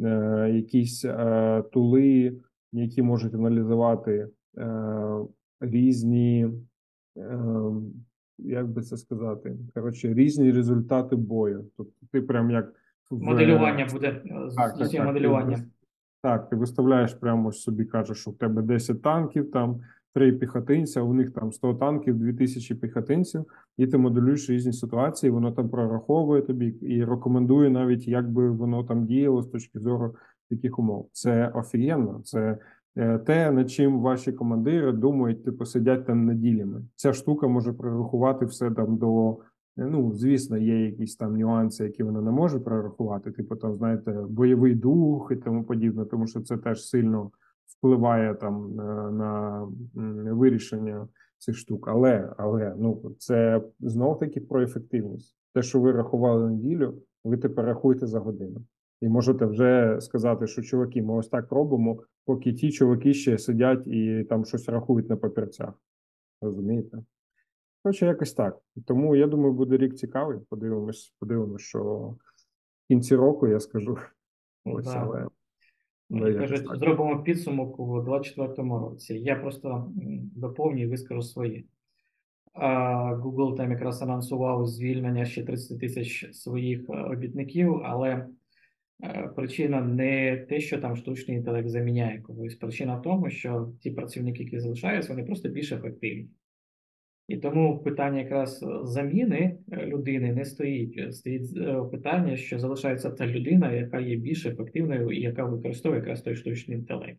[0.00, 2.36] е, якісь е, тули,
[2.72, 4.28] які можуть аналізувати
[4.58, 4.68] е,
[5.60, 6.48] різні.
[7.18, 7.38] е,
[8.38, 9.56] як би це сказати?
[9.74, 11.64] Коротше, різні результати бою.
[11.76, 12.72] Тобто, ти прям як
[13.10, 14.08] Моделювання буде.
[14.08, 15.56] е, так, так, так, моделювання.
[15.56, 15.62] Ти,
[16.22, 19.80] так, ти виставляєш прямо собі, кажеш, що в тебе 10 танків, там
[20.14, 23.44] 3 піхотинця, у них там 100 танків, 2000 піхотинців,
[23.76, 28.84] і ти моделюєш різні ситуації, воно там прораховує тобі і рекомендує навіть, як би воно
[28.84, 30.14] там діяло з точки зору
[30.50, 31.08] таких умов.
[31.12, 32.20] Це офігенно.
[32.24, 32.58] Це
[32.96, 36.82] е, те, над чим ваші командири думають, типу, сидять там неділями.
[36.96, 39.38] Ця штука може прорахувати все там до.
[39.76, 44.74] Ну, звісно, є якісь там нюанси, які вона не може прорахувати, типу там, знаєте, бойовий
[44.74, 47.30] дух і тому подібне, тому що це теж сильно
[47.66, 49.62] впливає там на, на
[50.32, 51.08] вирішення
[51.38, 51.88] цих штук.
[51.88, 55.36] Але, але ну це знов таки про ефективність.
[55.54, 56.94] Те, що ви рахували неділю,
[57.24, 58.64] ви тепер рахуєте за годину.
[59.00, 63.86] І можете вже сказати, що чуваки, ми ось так робимо, поки ті чуваки ще сидять
[63.86, 65.74] і там щось рахують на папірцях.
[66.40, 66.98] Розумієте?
[67.84, 68.58] Коротше, якось так.
[68.86, 70.38] Тому я думаю, буде рік цікавий.
[70.48, 73.98] Подивимось, подивимось, що в кінці року я скажу.
[74.64, 75.00] Ось, Да.
[75.00, 75.26] але
[76.10, 76.76] Ну, да, і кажуть, так.
[76.76, 79.14] зробимо підсумок у 2024 році.
[79.14, 79.92] Я просто
[80.36, 81.62] доповню і вискажу своє.
[82.52, 82.68] А,
[83.14, 88.26] Google там якраз анонсував звільнення ще 30 тисяч своїх е, робітників, але
[89.04, 92.54] е, причина не те, що там штучний інтелект заміняє когось.
[92.54, 96.28] Причина в тому, що ті працівники, які залишаються, вони просто більш ефективні.
[97.28, 101.14] І тому питання якраз е, заміни е, людини не стоїть.
[101.14, 106.22] Стоїть е, питання, що залишається та людина, яка є більш ефективною і яка використовує якраз
[106.22, 107.18] той штучний інтелект.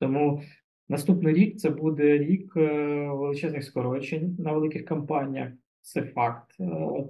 [0.00, 0.42] Тому
[0.88, 5.52] наступний рік це буде рік величезних скорочень на великих компаніях.
[5.80, 6.50] Це факт,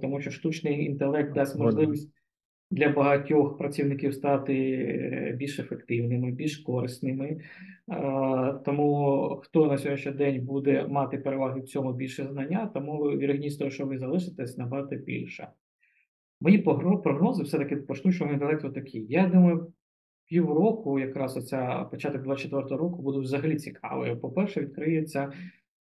[0.01, 2.13] тому що штучний інтелект дасть можливість
[2.75, 7.27] для багатьох працівників стати е, більш ефективними, більш корисними.
[7.27, 7.39] Е,
[8.65, 13.71] Тому хто на сьогоднішній день буде мати переваги в цьому більше знання, тому вірогідність того,
[13.71, 15.51] що ви залишитесь, набагато більша.
[16.41, 16.57] Мої
[17.03, 19.05] прогнози все-таки по штучному інтелекту такі.
[19.09, 19.73] Я думаю,
[20.25, 24.15] півроку, якраз оця початок 24 року, буде взагалі цікавий.
[24.15, 25.31] По-перше, відкриється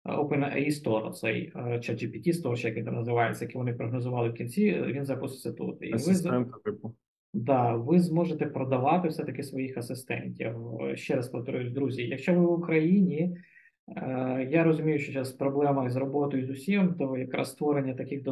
[0.05, 4.81] OpenAI Store, цей е, ChatGPT Store, чи як він називається, який вони прогнозували в кінці,
[4.87, 5.77] він запуститься тут.
[5.81, 5.97] І ви
[6.65, 6.95] типу.
[7.33, 10.55] Да, ви зможете продавати все-таки своїх асистентів.
[10.81, 13.37] Е, Ще раз повторюсь, друзі, якщо ви в Україні,
[14.49, 18.23] я розумію, що зараз проблема з роботою з усім, то якраз створення таких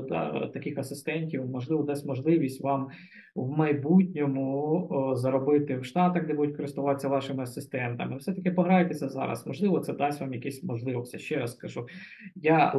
[0.53, 2.87] таких асистентів можливо дасть можливість вам
[3.35, 8.17] в майбутньому заробити в Штатах, де будуть користуватися вашими асистентами.
[8.17, 9.47] Все-таки пограйтеся зараз.
[9.47, 11.19] Можливо, це дасть вам якісь можливості.
[11.19, 11.87] Ще раз скажу.
[12.35, 12.73] Я.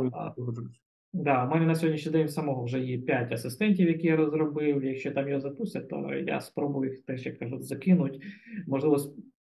[1.17, 4.85] Да, у мене на сьогоднішній день самого вже є 5 асистентів, які я розробив.
[4.85, 8.23] Якщо там його запустять, то я спробую їх теж, як кажуть, закинуть.
[8.67, 8.97] Можливо,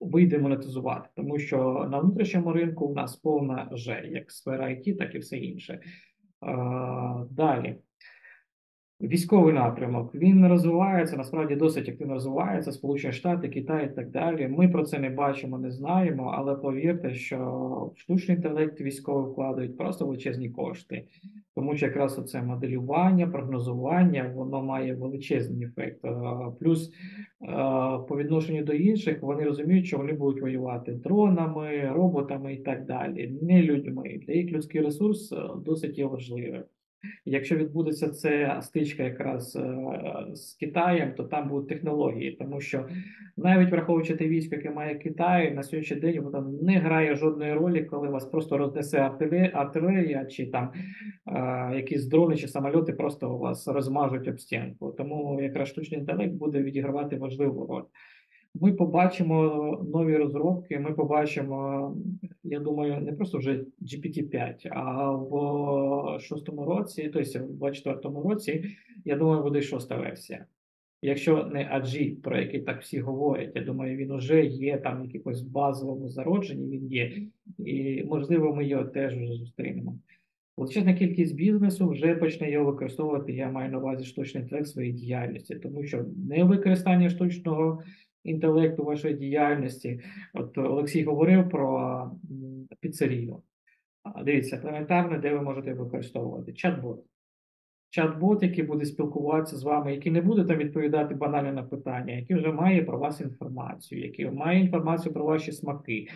[0.02, 5.16] вийде монетизувати, тому що на внутрішньому ринку у нас повна вже як сфера IT, так
[5.16, 5.82] і все інше.
[6.40, 7.76] А, Далі.
[9.04, 12.72] Військовий напрямок він розвивається, насправді досить активно розвивається.
[12.72, 14.48] Сполучені Штати, Китай і так далі.
[14.48, 20.06] Ми про це не бачимо, не знаємо, але повірте, що штучний інтелект військовий вкладають просто
[20.06, 21.04] величезні кошти,
[21.56, 26.06] тому що якраз оце моделювання, прогнозування, воно має величезний ефект.
[26.06, 26.12] Е,
[26.60, 27.46] Плюс е,
[28.08, 33.34] по відношенню до інших вони розуміють, що вони будуть воювати дронами, роботами і так далі,
[33.42, 34.20] не людьми.
[34.28, 36.64] Для їх людський ресурс е, досить є важливим.
[37.26, 39.76] Якщо відбудеться ця стичка якраз е,
[40.34, 42.88] з Китаєм, то там будуть технології, тому що
[43.38, 47.84] навіть враховуючи те військо, яке має Китай, на сьогоднішній день воно не грає жодної ролі,
[47.84, 49.12] коли вас просто рознесе
[49.54, 50.72] артилерія, чи там
[51.28, 54.92] е, якісь дрони чи самольоти просто вас розмажуть об стінку.
[54.98, 57.84] Тому якраз штучний інтелект буде відігравати важливу роль.
[58.56, 60.80] Ми побачимо нові розробки.
[60.80, 61.96] Ми побачимо,
[62.44, 68.66] я думаю, не просто вже GPT-5, а в шостому році, тобто в 24-му році,
[69.06, 70.46] я думаю, буде шоста версія.
[71.02, 75.06] Якщо не AG, про який так всі говорять, я думаю, він вже є там в
[75.06, 77.12] якихось базовому зародженні, він є,
[77.58, 80.00] і можливо, ми його теж вже зустрінемо.
[80.58, 83.34] Величезна кількість бізнесу вже почне його використовувати.
[83.34, 87.84] Я маю на увазі штучний інтелект в своїй діяльності, тому що не використання штучного
[88.24, 90.00] інтелекту в вашій діяльності.
[90.34, 92.12] От Олексій говорив про
[92.80, 93.42] піцерію.
[94.26, 96.98] Дивіться, елементарно, де ви можете використовувати чат-бот.
[97.98, 102.36] Чат-бот, який буде спілкуватися з вами, який не буде там відповідати банально на питання, який
[102.36, 106.08] вже має про вас інформацію, який має інформацію про ваші смаки,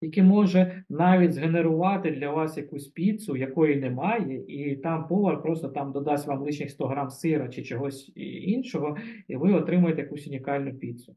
[0.00, 5.92] який може навіть згенерувати для вас якусь піцу, якої немає, і там повар просто там
[5.92, 8.12] додасть вам лишніх 100 грам сира чи чогось
[8.46, 8.96] іншого,
[9.28, 11.16] і ви отримаєте якусь унікальну піцу.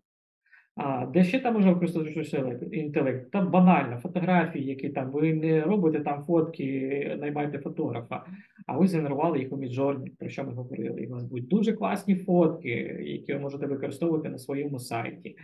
[0.75, 3.31] А де ще там може використовувати штучний інтелект?
[3.31, 8.25] Там банально фотографії, які там ви не робите там фотки, наймаєте фотографа,
[8.67, 11.01] а ви згенерували їх у Midjourney, про що ми говорили.
[11.01, 12.69] І у вас будуть дуже класні фотки,
[13.03, 15.37] які ви можете використовувати на своєму сайті.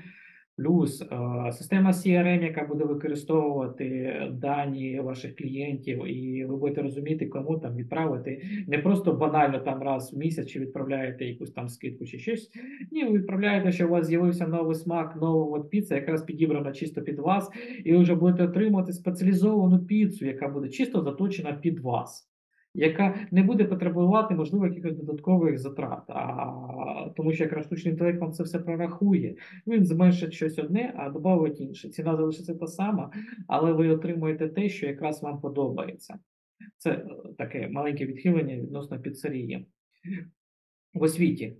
[0.60, 7.60] Плюс е, система CRM, яка буде використовувати дані ваших клієнтів, і ви будете розуміти, кому
[7.60, 12.20] там відправити не просто банально там раз в місяць чи відправляєте якусь там скидку чи
[12.20, 12.52] щось.
[12.92, 17.02] Ні, ви відправляєте, що у вас з'явився новий смак, нова от піца, якраз підібрана чисто
[17.02, 17.50] під вас,
[17.84, 22.29] і ви вже будете отримувати спеціалізовану піцу, яка буде чисто заточена під вас.
[22.74, 28.32] Яка не буде потребувати, можливо, якихось додаткових затрат, а тому що якраз штучний інтелект вам
[28.32, 29.36] це все прорахує.
[29.68, 31.90] Він зменшить щось одне, а додавить інше.
[31.90, 33.12] Ціна залишиться та сама,
[33.48, 36.20] але ви отримуєте те, що якраз вам подобається.
[36.78, 39.66] Це е, таке маленьке відхилення відносно піцерії.
[40.94, 41.58] В освіті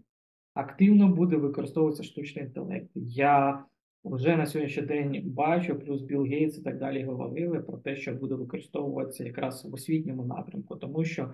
[0.54, 2.90] активно буде використовуватися штучний інтелект.
[2.96, 3.66] Я
[4.04, 8.14] вже на сьогоднішній день бачу, плюс Білл Гейтс і так далі говорили про те, що
[8.14, 11.30] буде використовуватися якраз в освітньому напрямку, тому що е,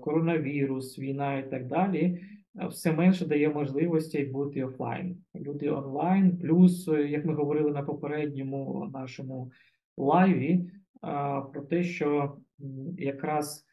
[0.00, 2.20] коронавірус, війна і так далі
[2.60, 5.16] е, все менше дає можливостей бути офлайн.
[5.34, 9.50] Люди онлайн, плюс, е, як ми говорили на попередньому нашому
[9.96, 10.70] live і,
[11.00, 12.36] а, про те, що
[12.98, 13.67] якраз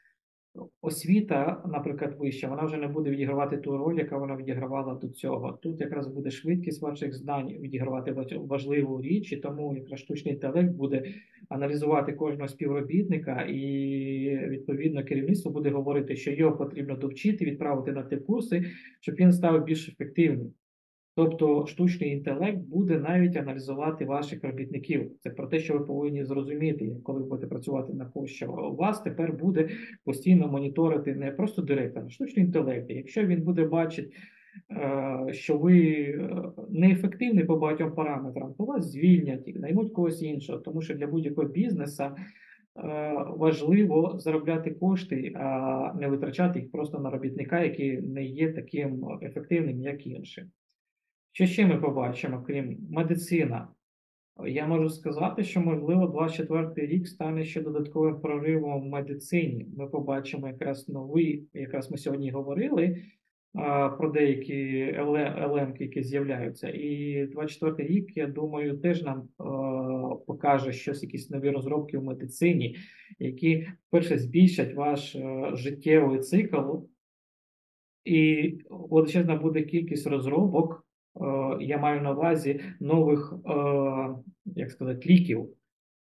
[0.81, 5.59] освіта, наприклад, вища, вона вже не буде відігравати ту роль, яка вона відігравала до цього.
[5.61, 10.75] Тут якраз буде швидкість ваших знань відігравати важ- важливу річ, і тому якраз штучний інтелект
[10.75, 11.03] буде
[11.49, 13.59] аналізувати кожного співробітника, і
[14.49, 18.65] відповідно керівництво буде говорити, що його потрібно довчити, відправити на ті курси,
[18.99, 20.53] щоб він став більш ефективним.
[21.15, 25.11] Тобто штучний інтелект буде навіть аналізувати ваших робітників.
[25.19, 28.75] Це про те, що ви повинні зрозуміти, коли ви будете працювати на когось, що у
[28.75, 29.69] вас тепер буде
[30.03, 32.89] постійно моніторити не просто директор, а штучний інтелект.
[32.89, 34.09] Якщо він буде бачити,
[34.71, 36.29] е, що ви е,
[36.69, 41.47] неефективні по багатьом параметрам, то вас звільнять і наймуть когось іншого, тому що для будь-якого
[41.47, 42.13] бізнесу е,
[43.27, 49.81] важливо заробляти кошти, а не витрачати їх просто на робітника, який не є таким ефективним,
[49.81, 50.45] як інші.
[51.35, 53.67] Що ще ми побачимо, крім медицина?
[54.45, 59.67] Я можу сказати, що можливо 24-й рік стане ще додатковим проривом в медицині.
[59.77, 63.01] Ми побачимо якраз новий, якраз ми сьогодні говорили
[63.53, 64.79] а, про деякі
[65.37, 66.69] елемки, які з'являються.
[66.69, 69.43] І 24 рік, я думаю, теж нам е,
[70.27, 72.75] покаже щось, якісь нові розробки в медицині,
[73.19, 76.75] які перше збільшать ваш е, життєвий цикл,
[78.05, 80.84] і величезна буде кількість розробок.
[81.21, 83.53] Е, я маю на увазі нових, е,
[84.45, 85.47] як сказати, ліків.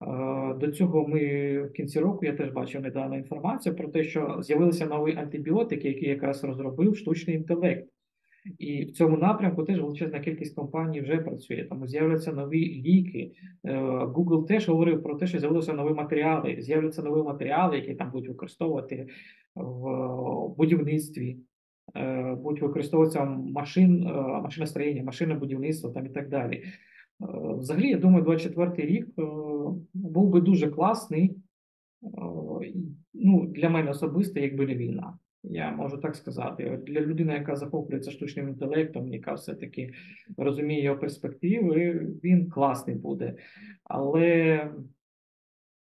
[0.02, 1.18] Е, До цього ми
[1.62, 6.06] в кінці року я теж бачив недавно інформацію про те, що з'явилися нові антибіотики, які
[6.06, 7.88] якраз розробив штучний інтелект.
[8.58, 11.66] І в цьому напрямку теж величезна кількість компаній вже працює.
[11.68, 13.32] Тому з'являться нові ліки.
[14.04, 16.56] Google теж говорив про те, що з'явилися нові матеріали.
[16.58, 19.06] З'являться нові матеріали, які там будуть використовувати
[19.54, 21.36] в будівництві,
[21.96, 24.12] е, будуть використовуватися машин, е,
[24.42, 26.56] машиностроєння, машинобудівництво там і так далі.
[26.56, 26.66] Е,
[27.58, 29.06] Взагалі, я думаю, 24 рік
[29.94, 31.36] був би дуже класний.
[33.14, 35.18] Ну, для мене особисто, якби не війна.
[35.44, 36.80] Я можу так сказати.
[36.86, 39.92] Для людини, яка захоплюється штучним інтелектом, яка все-таки
[40.36, 43.34] розуміє його перспективи, він класний буде.
[43.84, 44.70] Але,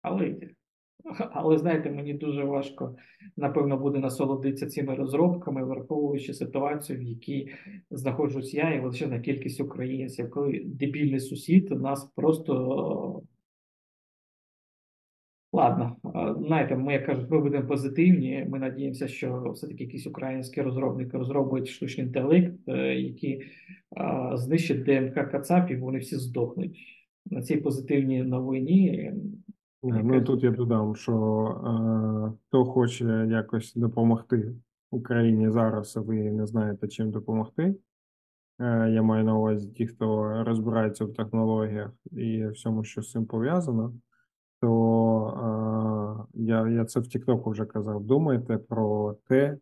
[0.02, 0.36] але,
[1.32, 2.96] але знаєте, мені дуже важко,
[3.36, 7.52] напевно, буде насолодитися цими розробками, враховуючи ситуацію, в якій
[7.90, 13.22] знаходжусь я і величезна кількість українців, коли дебільний сусід нас просто.
[15.52, 15.96] Ладно,
[16.46, 18.46] знаєте, ми, як кажуть, ми будемо позитивні.
[18.48, 23.42] Ми надіємося, що все-таки якісь українські розробники розроблять штучний інтелект, е, який
[24.34, 26.78] знищить ДНК Кацапів, вони всі здохнуть.
[27.30, 29.12] На цій позитивній новині.
[29.82, 34.54] Ні, Ну тут я додам, що е, хто хоче якось допомогти
[34.90, 37.74] Україні зараз, а ви не знаєте, чим допомогти.
[38.60, 43.26] Е, я маю на увазі ті, хто розбирається в технологіях і всьому, що з цим
[43.26, 43.94] пов'язано,
[44.60, 48.04] то е, я, я це в Тіктоку вже казав.
[48.04, 49.58] Думайте про те,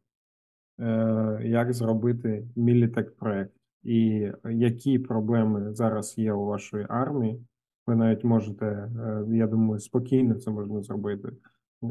[0.81, 7.47] е, як зробити мілітек проект і які проблеми зараз є у вашої армії.
[7.87, 11.33] Ви навіть можете, е, я думаю, спокійно це можна зробити.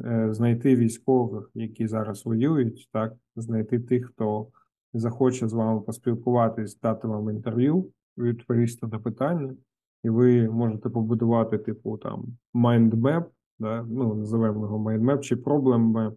[0.05, 4.47] Е, Знайти військових, які зараз воюють, так, знайти тих, хто
[4.93, 9.55] захоче з вами поспілкуватись, дати вам інтерв'ю, відповісти на питання,
[10.03, 13.29] і ви можете побудувати, типу, там mind map,
[13.59, 16.13] да, ну, називаємо його mind map чи проблем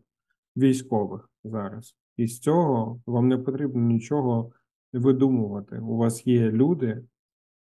[0.57, 1.97] військових зараз.
[2.17, 4.51] І з цього вам не потрібно нічого
[4.93, 5.79] видумувати.
[5.79, 7.03] У вас є люди,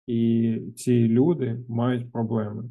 [0.07, 2.63] і ці люди мають проблеми.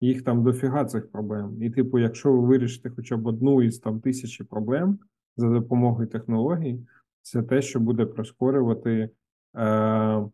[0.00, 1.62] Їх там дофіга цих проблем.
[1.62, 4.98] І, типу, якщо ви вирішите хоча б одну із там тисячі проблем
[5.36, 6.80] за допомогою технологій,
[7.22, 9.10] це те, що буде прискорювати,
[9.56, 10.24] е,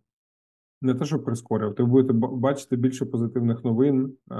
[0.82, 4.34] не те, що прискорювати, ви будете бачити більше позитивних новин е,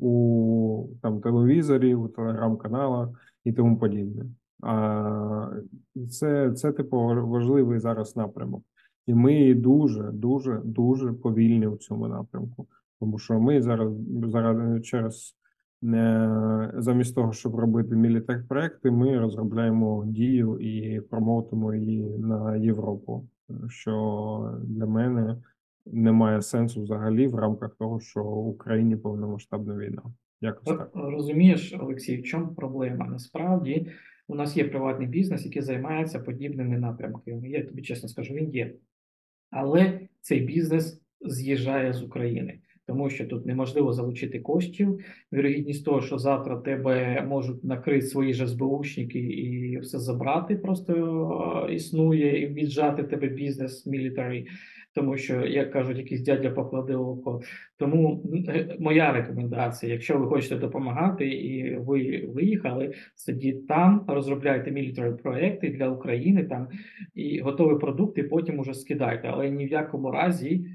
[0.00, 3.08] у там телевізорі, у телеграм-каналах
[3.44, 4.24] і тому подібне.
[4.62, 5.50] А,
[6.10, 8.64] це, це типу важливий зараз напрямок.
[9.06, 12.66] І ми дуже, дуже, дуже повільні у цьому напрямку.
[13.00, 15.36] Тому що ми зараз, зараз через
[15.82, 23.28] не замість того, щоб робити мілітек проекти, ми розробляємо дію і промовтимо її на Європу.
[23.68, 25.36] Що для мене
[25.86, 30.02] немає сенсу взагалі в рамках того, що в Україні повномасштабна війна.
[30.40, 30.90] Якось так.
[30.94, 33.06] Розумієш, Олексій, в чому проблема?
[33.06, 33.86] Насправді
[34.28, 37.48] у нас є приватний бізнес, який займається подібними напрямками.
[37.48, 38.74] Я тобі чесно скажу, він є.
[39.50, 42.58] Але цей бізнес з'їжджає з України.
[42.86, 45.00] тому що тут неможливо залучити коштів.
[45.32, 51.74] Вірогідність того, що завтра тебе можуть накрити свої ж СБУшники і все забрати, просто е,
[51.74, 54.46] існує і віджати тебе бізнес мілітарі,
[54.94, 57.40] тому що, як кажуть, якийсь дядя покладе око.
[57.76, 65.12] Тому е, моя рекомендація, якщо ви хочете допомагати і ви виїхали, сидіть там, розробляйте мілітарі
[65.22, 66.68] проекти для України там
[67.14, 69.28] і готові продукти, потім уже скидайте.
[69.28, 70.66] Але ні в якому разі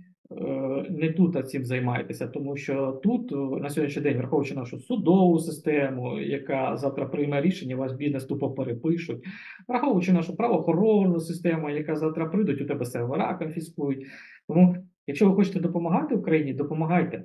[0.89, 5.39] не тут а цим займаєтеся, тому що тут е, на сьогоднішній день, враховуючи нашу судову
[5.39, 9.23] систему, яка завтра прийме рішення, вас бізнес тупо перепишуть,
[9.67, 14.07] враховуючи нашу правоохоронну систему, яка завтра прийдуть, у тебе сервера конфіскують.
[14.47, 14.75] Тому,
[15.07, 17.23] якщо ви хочете допомагати Україні, допомагайте.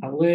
[0.00, 0.32] Але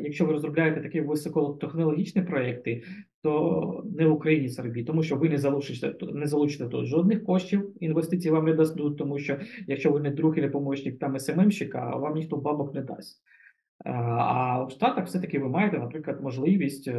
[0.00, 2.82] якщо ви розробляєте такі високотехнологічні проекти,
[3.22, 7.24] то не в Україні це робіть, тому що ви не залучите не залучите тут жодних
[7.24, 9.36] коштів, інвестицій вам не дадуть, тому що
[9.66, 13.22] якщо ви не друг і не помічник там СММщика, вам ніхто бабок не дасть.
[13.86, 16.94] Е, А в Штатах все-таки ви маєте, наприклад, можливість е,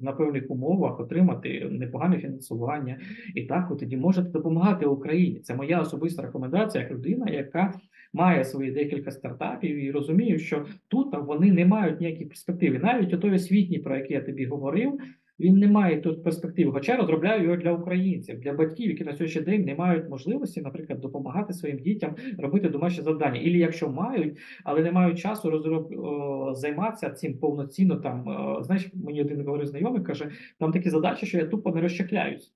[0.00, 2.98] на певних умовах отримати непогане фінансування,
[3.34, 5.40] і так ви тоді можете допомагати Україні.
[5.40, 7.74] Це моя особиста рекомендація як людина, яка
[8.16, 12.78] має свої декілька стартапів і розумію, що тут вони не мають ніяких перспективи.
[12.78, 14.98] Навіть той освітній, про який я тобі говорив,
[15.40, 16.72] він не має тут перспективи.
[16.72, 21.00] Хоча розробляю його для українців, для батьків, які на сьогоднішній день не мають можливості, наприклад,
[21.00, 23.40] допомагати своїм дітям робити домашні завдання.
[23.40, 25.94] І якщо мають, але не мають часу розроб...
[26.56, 27.96] займатися цим повноцінно.
[27.96, 28.24] Там
[28.60, 32.52] знаєш, мені один говорив знайомий, каже, там такі задачі, що я тупо не розчекляюсь.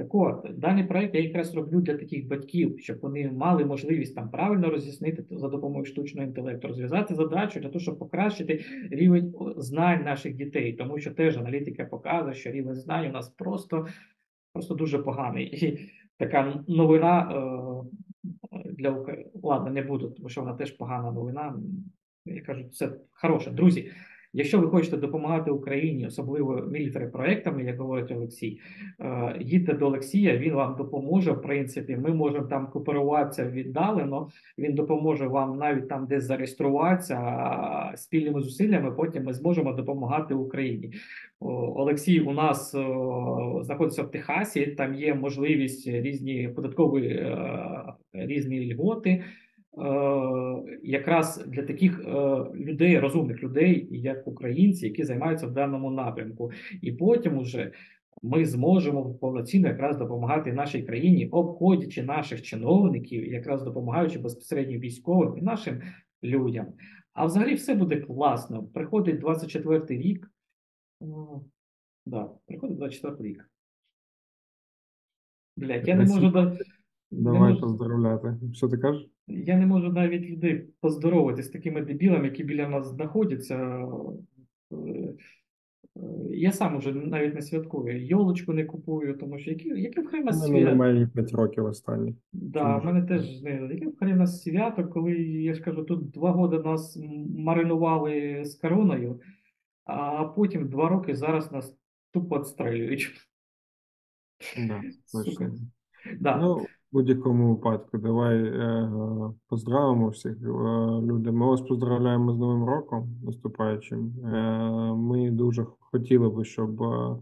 [0.00, 4.30] Так от, даний проект я якраз роблю для таких батьків, щоб вони мали можливість там
[4.30, 10.34] правильно роз'яснити за допомогою штучного інтелекту, розв'язати задачу для того, щоб покращити рівень знань наших
[10.34, 13.86] дітей, тому що теж аналітика показує, що рівень знань у нас просто,
[14.52, 15.44] просто дуже поганий.
[15.46, 17.32] І така новина
[18.52, 19.30] е, для України.
[19.42, 21.54] Ладно, не буду, тому що вона теж погана новина.
[22.26, 23.50] Я кажу, це хороше.
[23.50, 23.90] Друзі,
[24.32, 28.60] якщо ви хочете допомагати Україні, особливо мілітарі проектами, як говорить Олексій,
[29.00, 31.32] е, їдьте до Олексія, він вам допоможе.
[31.32, 34.28] В принципі, ми можемо там кооперуватися віддалено.
[34.58, 38.92] Він допоможе вам навіть там десь зареєструватися спільними зусиллями.
[38.92, 40.92] Потім ми зможемо допомагати Україні.
[41.40, 42.70] Олексій у нас
[43.60, 44.66] знаходиться в Техасі.
[44.66, 49.24] Там є можливість різні податкові е, різні льготи.
[49.80, 52.10] Е, якраз для таких е,
[52.54, 56.50] людей, розумних людей, як українці, які займаються в даному напрямку,
[56.82, 57.72] і потім уже
[58.22, 65.42] ми зможемо повноцінно якраз допомагати нашій країні, обходячи наших чиновників, якраз допомагаючи безпосередньо військовим і
[65.42, 65.80] нашим
[66.22, 66.66] людям.
[67.12, 68.64] А взагалі все буде класно.
[68.64, 70.30] Приходить 24-й рік.
[71.00, 71.40] О,
[72.06, 73.50] да, приходить 24-й рік.
[75.56, 76.42] Блять, я не можу до.
[76.44, 76.56] не
[77.10, 78.38] Давай можу- поздравляти.
[78.54, 79.08] Що ти кажеш?
[79.30, 83.86] Я не можу навіть людей поздоровити з такими дебілами, які біля нас знаходяться.
[84.72, 85.14] Е, е,
[86.30, 88.06] Я сам уже навіть не святкую.
[88.06, 90.70] Йолочку не купую, тому що які, яке в хрена У мене свято?
[90.70, 92.14] немає і 5 років останні.
[92.32, 96.32] Да, в мене теж не яке в хрена свято, коли я ж кажу, тут два
[96.32, 96.98] роки нас
[97.38, 99.20] маринували з короною,
[99.84, 101.76] а потім два роки зараз нас
[102.12, 103.10] тупо відстрелюють.
[104.68, 104.82] Да,
[105.12, 105.50] точно.
[106.20, 106.36] Да.
[106.36, 108.90] Ну, будь-якому випадку, давай е,
[109.48, 110.46] поздравимо всіх е,
[111.00, 111.32] людей.
[111.32, 114.12] Ми вас поздравляємо з Новим роком наступаючим.
[114.24, 117.16] Е, ми дуже хотіли би, щоб е,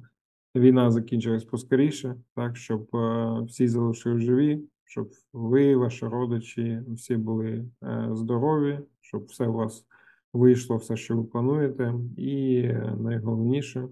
[0.54, 7.64] війна закінчилась поскоріше, так, щоб е, всі залишились живі, щоб ви, ваші родичі, всі були
[7.82, 9.86] е, здорові, щоб все у вас
[10.32, 11.94] вийшло, все, що ви плануєте.
[12.16, 13.88] І е, найголовніше,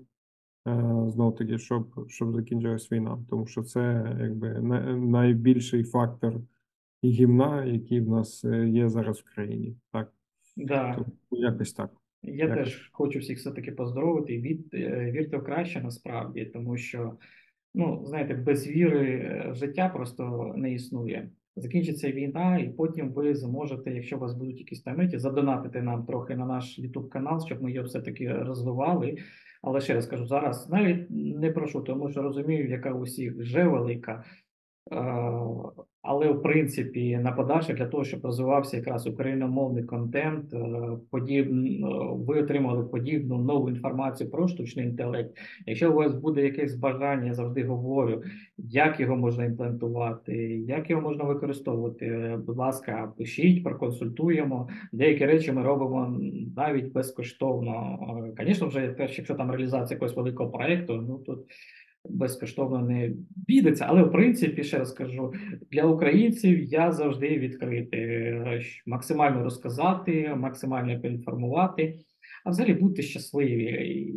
[1.09, 4.49] знов таки, щоб, щоб закінчилась війна, тому що це якби
[4.97, 6.35] найбільший фактор
[7.05, 9.77] гімна, який в нас е, є зараз в країні.
[9.93, 10.13] Так,
[10.57, 10.95] Да.
[10.95, 11.91] тому якось так.
[12.23, 12.57] Я Якось.
[12.57, 17.13] теж хочу всіх все-таки поздоровити від, е, вірте в краще насправді, тому що,
[17.75, 21.31] ну, знаєте, без віри е, життя просто не існує.
[21.57, 26.37] Закінчиться війна, і потім ви зможете, якщо у вас будуть якісь таметі, задонатити нам трохи
[26.37, 29.19] на наш YouTube канал, щоб ми його все-таки розвивали.
[29.63, 34.25] Але ще раз кажу, зараз навіть не прошу, тому що розумію, яка усіх вже велика.
[36.07, 40.59] Е, Але в принципі на подальше для того, щоб розвивався якраз україномовний контент, е,
[41.11, 45.37] подібно ви отримали подібну нову інформацію про штучний інтелект.
[45.67, 48.23] Якщо у вас буде якесь бажання, я завжди говорю,
[48.59, 50.37] як його можна імплантувати,
[50.69, 52.07] як його можна використовувати.
[52.07, 54.69] е, Будь ласка, пишіть, проконсультуємо.
[54.93, 56.21] Деякі речі ми робимо
[56.57, 57.99] навіть безкоштовно.
[58.43, 61.39] Звісно, вже якщо там реалізація якогось великого проекту, ну тут
[62.11, 63.13] безкоштовно не
[63.43, 63.85] обійдеться.
[63.89, 65.33] Але в принципі, ще раз кажу,
[65.71, 71.99] для українців я завжди відкритий е, максимально розказати, максимально поінформувати.
[72.45, 73.65] А взагалі будьте щасливі.
[73.65, 74.15] І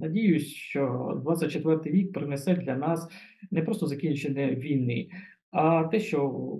[0.00, 0.86] надіюсь, що
[1.26, 3.08] 24-й рік принесе для нас
[3.50, 5.08] не просто закінчення війни,
[5.50, 6.58] а те, що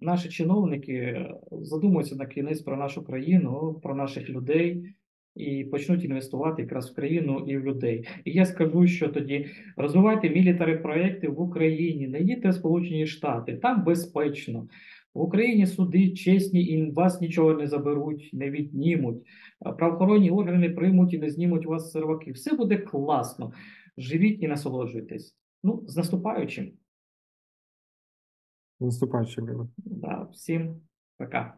[0.00, 4.94] наші чиновники задумуються на кінець про нашу країну, про наших людей
[5.36, 8.08] і почнуть інвестувати якраз в країну і в людей.
[8.24, 9.46] І я скажу, що тоді
[9.76, 14.68] розвивайте мілітари проекти в Україні, не їдьте в Сполучені Штати, там безпечно.
[15.14, 19.26] В Україні суди чесні і вас нічого не заберуть, не віднімуть.
[19.78, 22.32] Правоохоронні органи приймуть і не знімуть у вас серваки.
[22.32, 23.52] Все буде класно.
[23.98, 25.36] Живіть і насолоджуйтесь.
[25.62, 26.72] Ну, з наступаючим.
[28.80, 29.42] Наступаючи,
[29.76, 30.80] Да, всім
[31.18, 31.56] пока.